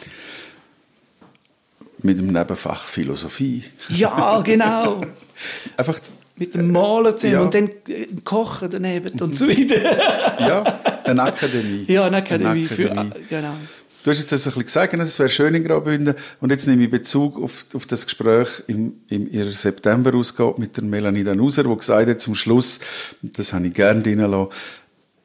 Mit 2.03 2.19
dem 2.19 2.29
Nebenfach 2.29 2.83
Philosophie. 2.89 3.65
ja, 3.91 4.41
genau. 4.41 5.03
Einfach, 5.77 6.01
Mit 6.37 6.55
dem 6.55 6.73
Malen 6.73 7.17
zusammen 7.17 7.35
Ja. 7.35 7.41
und 7.43 7.55
dann 7.55 7.69
äh, 7.89 8.07
Kochen 8.25 8.71
daneben 8.71 9.21
und 9.21 9.37
so 9.37 9.47
weiter. 9.49 9.83
ja, 10.41 10.81
eine 11.05 11.23
Akademie. 11.23 11.85
ja, 11.89 12.07
eine 12.07 12.19
Akademie. 12.19 12.67
Für, 12.67 12.91
Akademie. 12.93 13.27
genau. 13.29 13.55
Du 14.03 14.11
hast 14.11 14.19
jetzt 14.19 14.33
das 14.33 14.47
ein 14.47 14.51
bisschen 14.51 14.63
gesagt, 14.65 14.95
es 14.95 15.19
wäre 15.19 15.29
schön 15.29 15.55
in 15.55 15.63
Graubünden. 15.63 16.15
Und 16.41 16.51
jetzt 16.51 16.67
nehme 16.67 16.85
ich 16.85 16.91
Bezug 16.91 17.39
auf, 17.39 17.67
auf 17.75 17.85
das 17.85 18.07
Gespräch 18.07 18.63
im, 18.67 18.95
in 19.09 19.31
ihrer 19.31 19.53
September-Ausgabe 19.53 20.59
mit 20.59 20.75
der 20.79 20.85
Melanie 20.85 21.23
Danuser, 21.23 21.65
die 21.65 21.77
gesagt 21.77 22.09
hat 22.09 22.21
zum 22.23 22.35
Schluss, 22.35 22.81
das 23.21 23.53
habe 23.53 23.67
ich 23.67 23.75
gerne 23.75 24.01
drin 24.01 24.49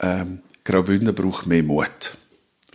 ähm, 0.02 0.40
Graubünden 0.66 1.14
braucht 1.14 1.46
mehr 1.46 1.64
Mut. 1.64 2.18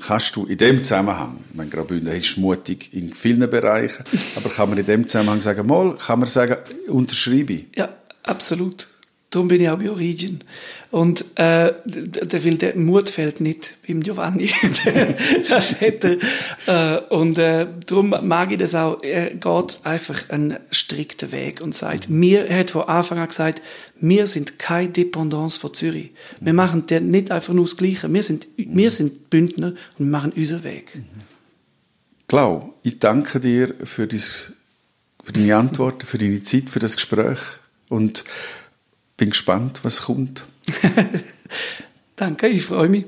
Kannst 0.00 0.34
du 0.36 0.46
in 0.46 0.56
dem 0.56 0.82
Zusammenhang, 0.82 1.44
ich 1.50 1.56
meine, 1.56 1.68
Graubünden 1.68 2.14
ist 2.14 2.38
mutig 2.38 2.94
in 2.94 3.12
vielen 3.12 3.50
Bereichen, 3.50 4.04
aber 4.36 4.48
kann 4.48 4.70
man 4.70 4.78
in 4.78 4.86
dem 4.86 5.06
Zusammenhang 5.06 5.42
sagen, 5.42 5.66
mal, 5.66 5.96
kann 5.96 6.20
man 6.20 6.28
sagen, 6.28 6.56
unterschreibe 6.88 7.52
ich. 7.52 7.66
Ja, 7.76 7.90
absolut. 8.22 8.88
Darum 9.30 9.46
bin 9.46 9.60
ich 9.60 9.68
auch 9.68 9.78
bei 9.78 9.88
Origin. 9.88 10.40
Und 10.90 11.24
äh, 11.38 11.72
d- 11.84 12.26
d- 12.26 12.44
weil 12.44 12.56
der 12.56 12.74
Mut 12.74 13.08
fällt 13.08 13.40
nicht 13.40 13.78
beim 13.86 14.02
Giovanni. 14.02 14.50
das 15.48 15.80
hätte 15.80 16.18
er. 16.66 16.96
Äh, 17.06 17.14
und 17.14 17.38
äh, 17.38 17.68
darum 17.86 18.10
mag 18.22 18.50
ich 18.50 18.58
das 18.58 18.74
auch. 18.74 19.00
Er 19.04 19.30
geht 19.30 19.80
einfach 19.84 20.30
einen 20.30 20.56
strikten 20.72 21.30
Weg 21.30 21.60
und 21.60 21.76
sagt, 21.76 22.10
mir, 22.10 22.46
er 22.46 22.58
hat 22.58 22.70
von 22.72 22.82
Anfang 22.82 23.18
an 23.18 23.28
gesagt, 23.28 23.62
wir 24.00 24.26
sind 24.26 24.58
keine 24.58 24.88
Dependance 24.88 25.60
von 25.60 25.74
Zürich. 25.74 26.10
Wir 26.40 26.52
machen 26.52 26.86
der 26.88 27.00
nicht 27.00 27.30
einfach 27.30 27.54
nur 27.54 27.66
das 27.66 27.76
Gleiche. 27.76 28.12
Wir 28.12 28.24
sind, 28.24 28.48
wir 28.56 28.90
sind 28.90 29.30
Bündner 29.30 29.68
und 29.96 30.06
wir 30.06 30.10
machen 30.10 30.32
unseren 30.32 30.64
Weg. 30.64 30.98
Klau, 32.26 32.74
ich 32.82 32.98
danke 32.98 33.38
dir 33.38 33.74
für, 33.84 34.08
dies, 34.08 34.54
für 35.22 35.32
deine 35.32 35.56
Antworten, 35.56 36.04
für 36.04 36.18
deine 36.18 36.42
Zeit, 36.42 36.68
für 36.68 36.78
das 36.80 36.96
Gespräch 36.96 37.38
und 37.88 38.24
bin 39.20 39.30
gespannt, 39.30 39.80
was 39.82 40.00
kommt. 40.00 40.44
Danke, 42.16 42.48
ich 42.48 42.64
freue 42.64 42.88
mich. 42.88 43.04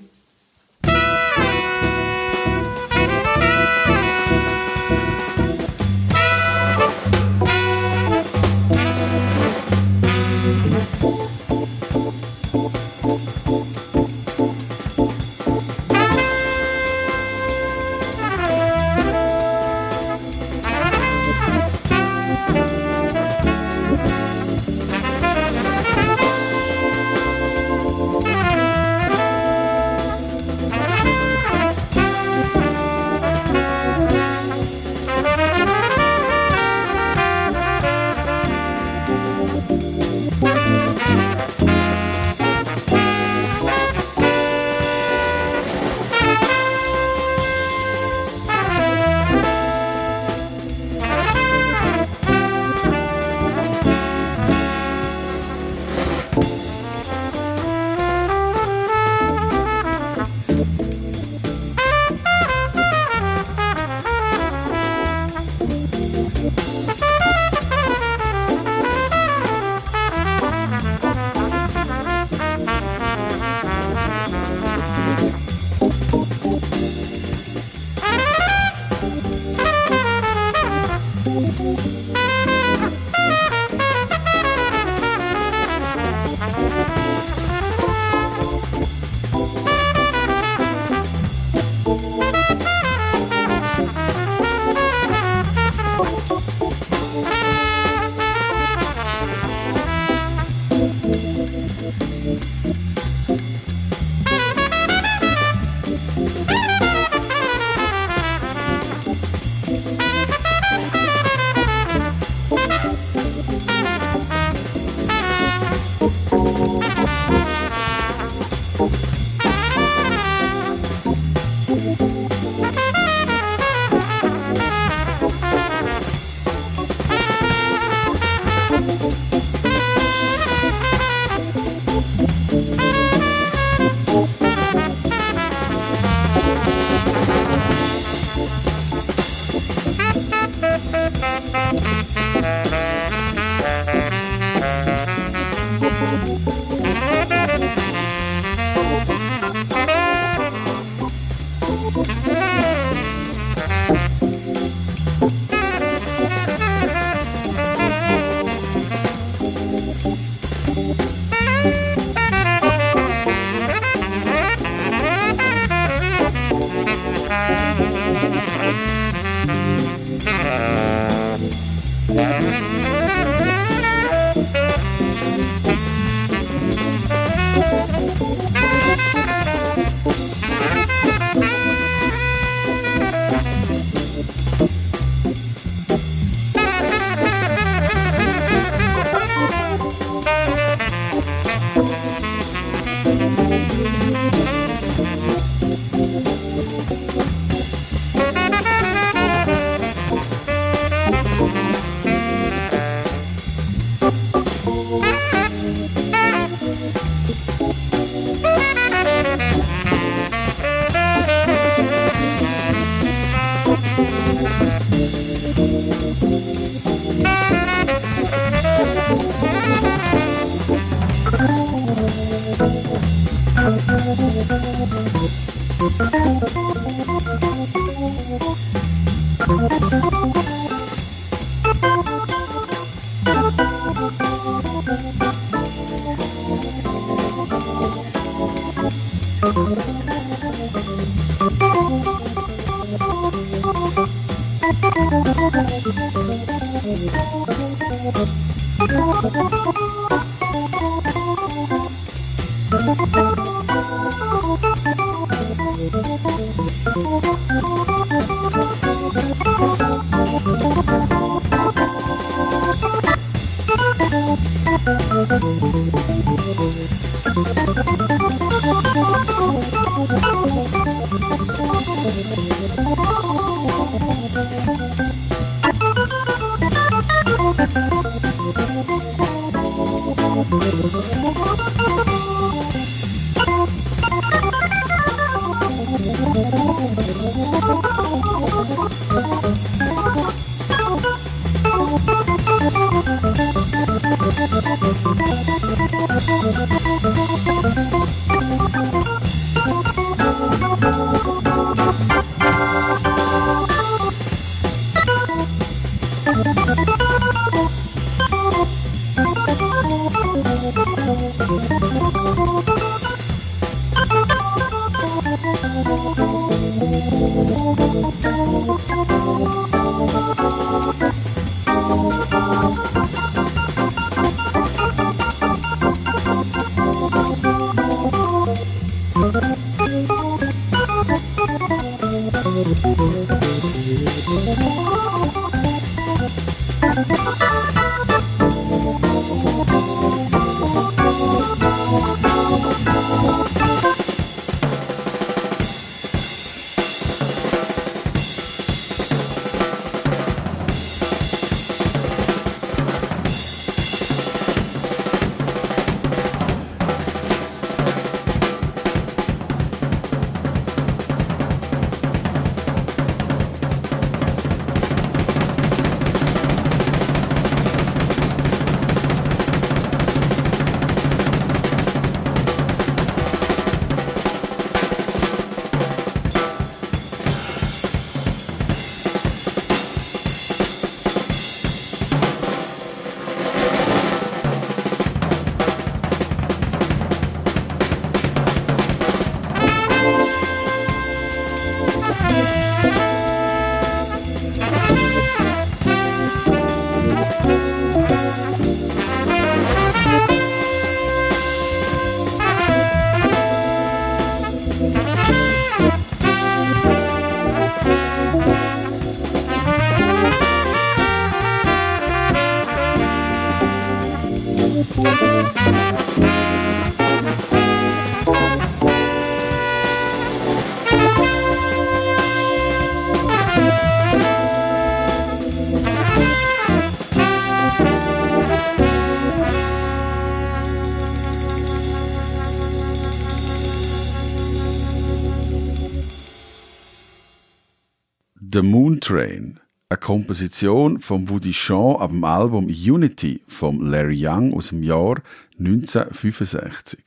The 438.53 438.61
Moon 438.61 439.01
Train, 439.01 439.61
eine 439.89 439.99
Komposition 439.99 441.01
von 441.01 441.31
Woody 441.31 441.55
Shaw 441.55 441.97
ab 441.99 442.11
dem 442.11 442.23
Album 442.23 442.67
Unity 442.67 443.41
von 443.49 443.81
Larry 443.81 444.27
Young 444.27 444.53
aus 444.53 444.69
dem 444.69 444.83
Jahr 444.83 445.23
1965. 445.59 447.01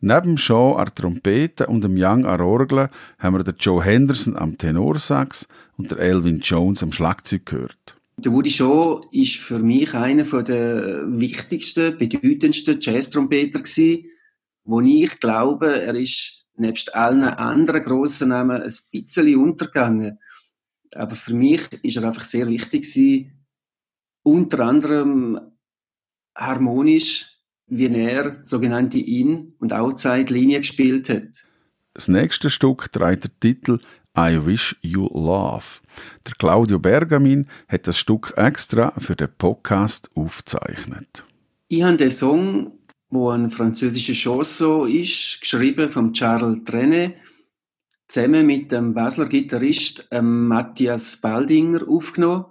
Neben 0.00 0.38
Shaw 0.38 0.76
an 0.76 0.94
Trompete 0.94 1.66
und 1.66 1.82
dem 1.82 1.96
Young 1.96 2.26
an 2.26 2.40
Orgel 2.40 2.90
haben 3.18 3.36
wir 3.36 3.42
den 3.42 3.56
Joe 3.58 3.82
Henderson 3.82 4.36
am 4.36 4.56
Tenorsax 4.56 5.48
und 5.78 5.90
der 5.90 5.98
Elvin 5.98 6.38
Jones 6.38 6.84
am 6.84 6.92
Schlagzeug 6.92 7.44
gehört. 7.44 7.96
Der 8.18 8.30
Woody 8.30 8.50
Shaw 8.50 9.00
ist 9.10 9.38
für 9.38 9.58
mich 9.58 9.94
einer 9.94 10.22
der 10.44 11.08
wichtigsten, 11.08 11.98
bedeutendsten 11.98 12.78
Jazz-Trompeter 12.80 13.62
wo 14.64 14.80
ich 14.80 15.18
glaube, 15.18 15.82
er 15.82 15.96
ist 15.96 16.44
nebst 16.56 16.94
allen 16.94 17.24
anderen 17.24 17.82
grossen 17.82 18.28
Namen 18.28 18.62
ein 18.62 18.72
bisschen 18.92 19.36
untergegangen. 19.36 20.20
Aber 20.94 21.14
für 21.14 21.34
mich 21.34 21.62
ist 21.82 21.96
er 21.96 22.04
einfach 22.04 22.22
sehr 22.22 22.46
wichtig 22.46 22.82
gewesen, 22.82 23.44
unter 24.22 24.60
anderem 24.60 25.40
harmonisch, 26.36 27.26
wie 27.66 27.86
er 27.86 28.38
sogenannte 28.42 28.98
In- 28.98 29.54
und 29.58 29.72
Outside-Linie 29.72 30.60
gespielt 30.60 31.08
hat. 31.08 31.44
Das 31.94 32.08
nächste 32.08 32.50
Stück 32.50 32.90
trägt 32.92 33.24
den 33.24 33.32
Titel 33.40 33.78
I 34.16 34.38
Wish 34.44 34.76
You 34.82 35.08
Love. 35.08 35.80
Der 36.26 36.34
Claudio 36.38 36.78
Bergamin 36.78 37.48
hat 37.68 37.86
das 37.86 37.98
Stück 37.98 38.34
extra 38.36 38.92
für 38.98 39.16
den 39.16 39.28
Podcast 39.38 40.10
aufgezeichnet. 40.14 41.24
Ich 41.68 41.82
habe 41.82 41.96
den 41.96 42.10
Song, 42.10 42.78
wo 43.08 43.30
ein 43.30 43.48
französischer 43.48 44.12
Chanson 44.12 44.90
ist, 44.90 45.40
geschrieben 45.40 45.88
von 45.88 46.12
Charles 46.12 46.64
Trenet, 46.64 47.14
zusammen 48.12 48.46
mit 48.46 48.70
dem 48.72 48.92
Basler 48.92 49.24
Gitarrist 49.24 50.06
ähm, 50.10 50.46
Matthias 50.46 51.16
Baldinger 51.16 51.88
aufgenommen 51.88 52.44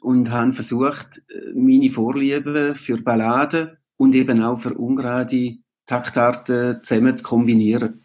und 0.00 0.30
habe 0.30 0.52
versucht, 0.52 1.22
meine 1.56 1.90
Vorliebe 1.90 2.76
für 2.76 2.98
Balladen 2.98 3.76
und 3.96 4.14
eben 4.14 4.40
auch 4.42 4.60
für 4.60 4.74
ungerade 4.74 5.56
Taktarten 5.86 6.80
zusammen 6.82 7.16
zu 7.16 7.24
kombinieren. 7.24 8.04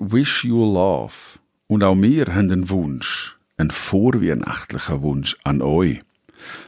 Wish 0.00 0.44
you 0.44 0.64
love. 0.64 1.14
Und 1.66 1.82
auch 1.84 1.96
wir 1.96 2.26
haben 2.26 2.50
einen 2.50 2.70
Wunsch, 2.70 3.36
einen 3.56 3.70
vorweihnachtlichen 3.70 5.02
Wunsch 5.02 5.36
an 5.44 5.62
euch. 5.62 6.00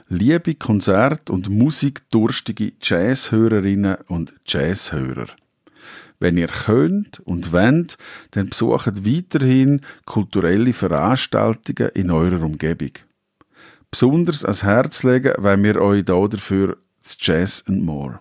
Liebe 0.09 0.55
Konzert- 0.55 1.31
und 1.31 1.49
musikdurstige 1.49 2.72
Jazzhörerinnen 2.81 3.97
und 4.09 4.35
Jazzhörer. 4.47 5.27
Wenn 6.20 6.39
ihr 6.39 6.49
könnt 6.49 7.20
und 7.20 7.53
wollt, 7.53 7.99
dann 8.31 8.49
besucht 8.49 9.05
weiterhin 9.05 9.81
kulturelle 10.05 10.72
Veranstaltungen 10.72 11.91
in 11.95 12.11
eurer 12.11 12.43
Umgebung. 12.43 12.93
Besonders 13.91 14.45
ans 14.45 14.62
Herz 14.62 15.03
legen 15.03 15.35
wollen 15.39 15.62
wir 15.62 15.81
euch 15.81 16.05
hier 16.07 16.29
dafür 16.29 16.79
das 17.03 17.16
Jazz 17.20 17.64
and 17.68 17.83
More. 17.85 18.20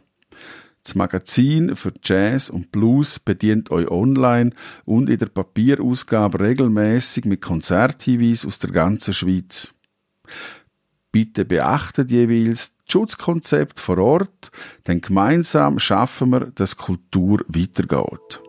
Das 0.83 0.95
Magazin 0.95 1.75
für 1.75 1.93
Jazz 2.03 2.49
und 2.49 2.71
Blues 2.71 3.19
bedient 3.19 3.71
euch 3.71 3.87
online 3.89 4.51
und 4.83 5.09
in 5.09 5.17
der 5.17 5.27
Papierausgabe 5.27 6.41
regelmäßig 6.41 7.25
mit 7.25 7.41
Konzerthinweisen 7.41 8.49
aus 8.49 8.59
der 8.59 8.71
ganzen 8.71 9.13
Schweiz. 9.13 9.73
Bitte 11.11 11.45
beachtet 11.45 12.11
jeweils 12.11 12.75
das 12.75 12.91
Schutzkonzept 12.91 13.79
vor 13.79 13.97
Ort, 13.97 14.51
denn 14.87 14.99
gemeinsam 14.99 15.79
schaffen 15.79 16.31
wir, 16.31 16.51
dass 16.55 16.75
Kultur 16.75 17.45
weitergeht. 17.47 18.41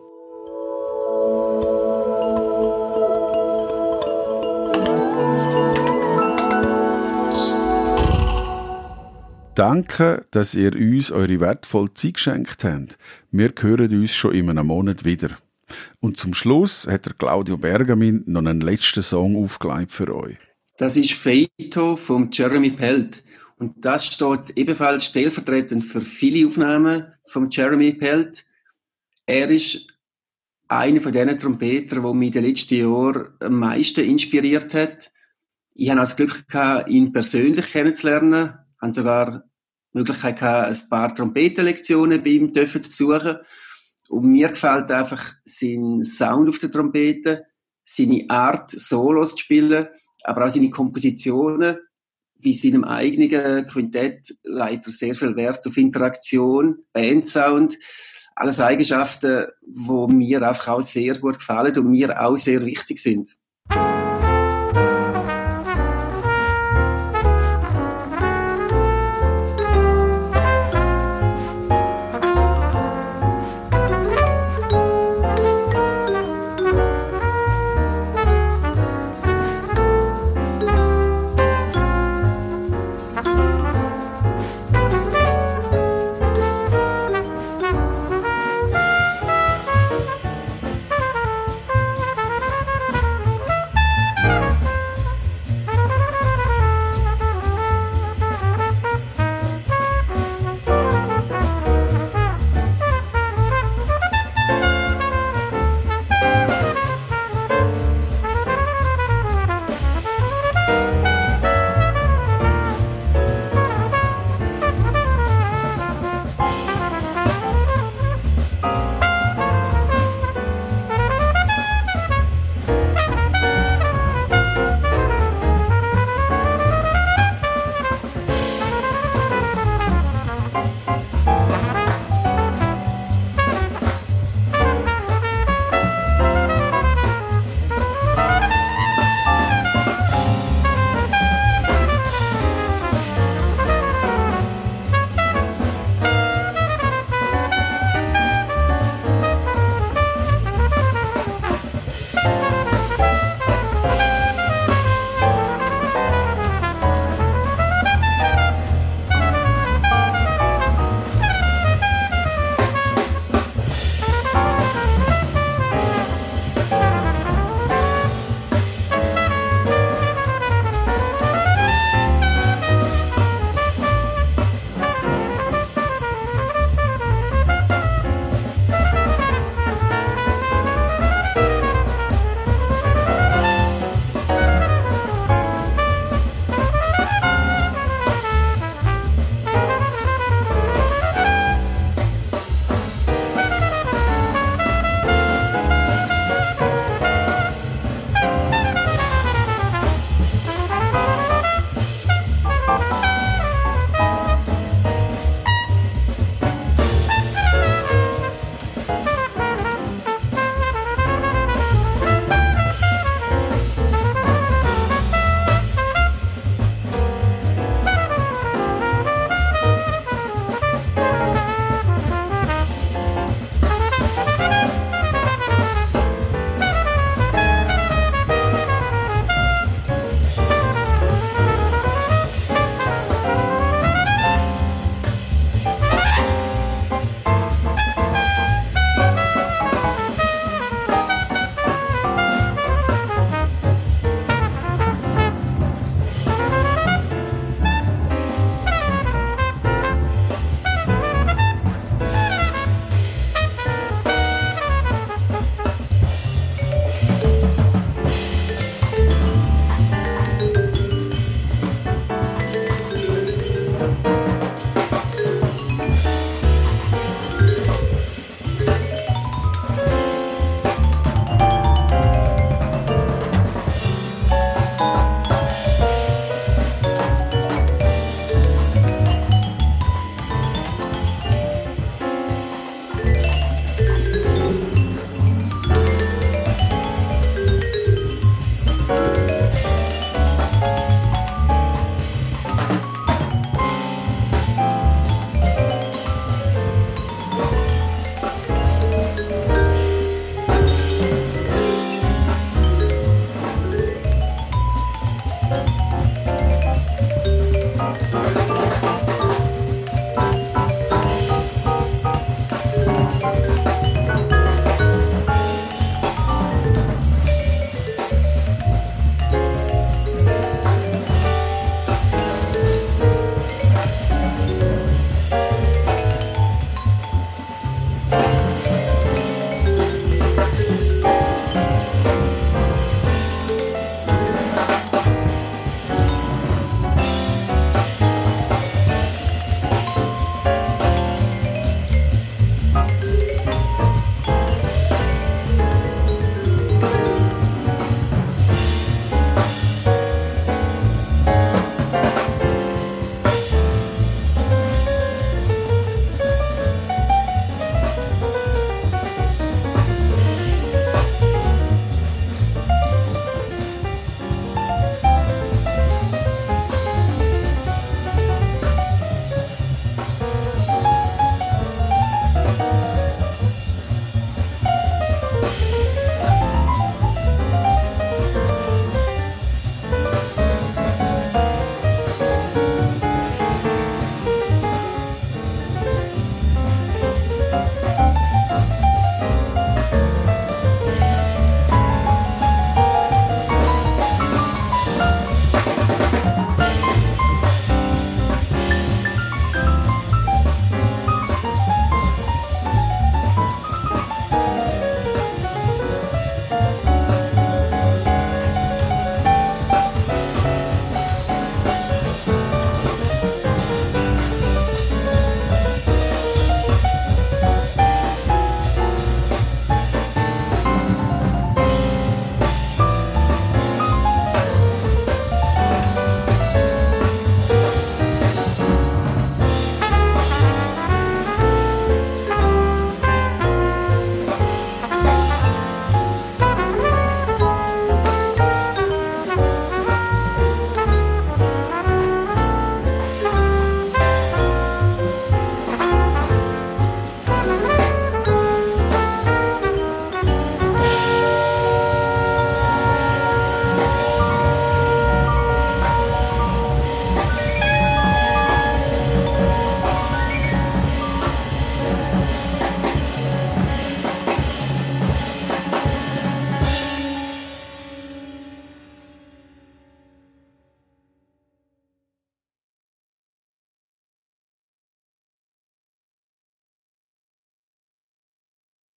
Danke, 9.55 10.25
dass 10.31 10.53
ihr 10.53 10.75
uns 10.75 11.11
eure 11.11 11.39
wertvolle 11.39 11.93
Zeit 11.93 12.15
geschenkt 12.15 12.65
habt. 12.65 12.97
Wir 13.31 13.53
hören 13.57 14.01
uns 14.01 14.13
schon 14.13 14.35
in 14.35 14.49
einem 14.49 14.67
Monat 14.67 15.05
wieder. 15.05 15.37
Und 16.01 16.17
zum 16.17 16.33
Schluss 16.33 16.85
hat 16.87 17.17
Claudio 17.17 17.55
Bergamin 17.55 18.21
noch 18.25 18.41
einen 18.41 18.59
letzten 18.59 19.01
Song 19.01 19.41
aufgelegt 19.41 19.93
für 19.93 20.13
euch. 20.13 20.35
Das 20.77 20.97
ist 20.97 21.13
Feito 21.13 21.95
von 21.95 22.29
Jeremy 22.33 22.71
Pelt. 22.71 23.23
Und 23.57 23.85
das 23.85 24.07
steht 24.07 24.57
ebenfalls 24.57 25.05
stellvertretend 25.05 25.85
für 25.85 26.01
viele 26.01 26.47
Aufnahmen 26.47 27.13
von 27.25 27.49
Jeremy 27.49 27.93
Pelt. 27.93 28.45
Er 29.25 29.49
ist 29.49 29.87
einer 30.67 30.99
von 30.99 31.13
diesen 31.13 31.37
Trompeter, 31.37 32.01
der 32.01 32.13
mich 32.13 32.27
in 32.27 32.33
den 32.33 32.43
letzten 32.43 32.75
Jahren 32.75 33.29
am 33.39 33.59
meisten 33.59 34.03
inspiriert 34.03 34.73
hat. 34.73 35.11
Ich 35.75 35.89
hatte 35.89 36.01
das 36.01 36.17
Glück, 36.17 36.43
ihn 36.87 37.13
persönlich 37.13 37.67
kennenzulernen 37.67 38.64
haben 38.85 38.93
sogar 38.93 39.43
die 39.93 39.97
Möglichkeit 39.97 40.39
gehabt, 40.39 40.69
ein 40.69 40.89
paar 40.89 41.13
Trompetenlektionen 41.13 42.21
bei 42.21 42.29
ihm 42.31 42.53
zu 42.53 42.65
besuchen. 42.65 43.37
Und 44.09 44.25
mir 44.25 44.49
gefällt 44.49 44.91
einfach 44.91 45.33
sein 45.43 46.03
Sound 46.03 46.49
auf 46.49 46.59
der 46.59 46.71
Trompete, 46.71 47.45
seine 47.83 48.25
Art, 48.29 48.71
Solos 48.71 49.31
zu 49.31 49.39
spielen, 49.39 49.87
aber 50.23 50.45
auch 50.45 50.49
seine 50.49 50.69
Kompositionen. 50.69 51.77
Bei 52.43 52.51
seinem 52.51 52.83
eigenen 52.83 53.65
Quintett 53.65 54.35
leitet 54.43 54.87
er 54.87 54.91
sehr 54.91 55.15
viel 55.15 55.35
Wert 55.35 55.65
auf 55.65 55.77
Interaktion, 55.77 56.77
Bandsound, 56.93 57.75
alles 58.35 58.59
Eigenschaften, 58.59 59.47
die 59.61 60.13
mir 60.13 60.41
einfach 60.43 60.67
auch 60.67 60.81
sehr 60.81 61.17
gut 61.17 61.39
gefallen 61.39 61.75
und 61.79 61.89
mir 61.89 62.21
auch 62.21 62.35
sehr 62.35 62.63
wichtig 62.63 62.99
sind. 62.99 63.35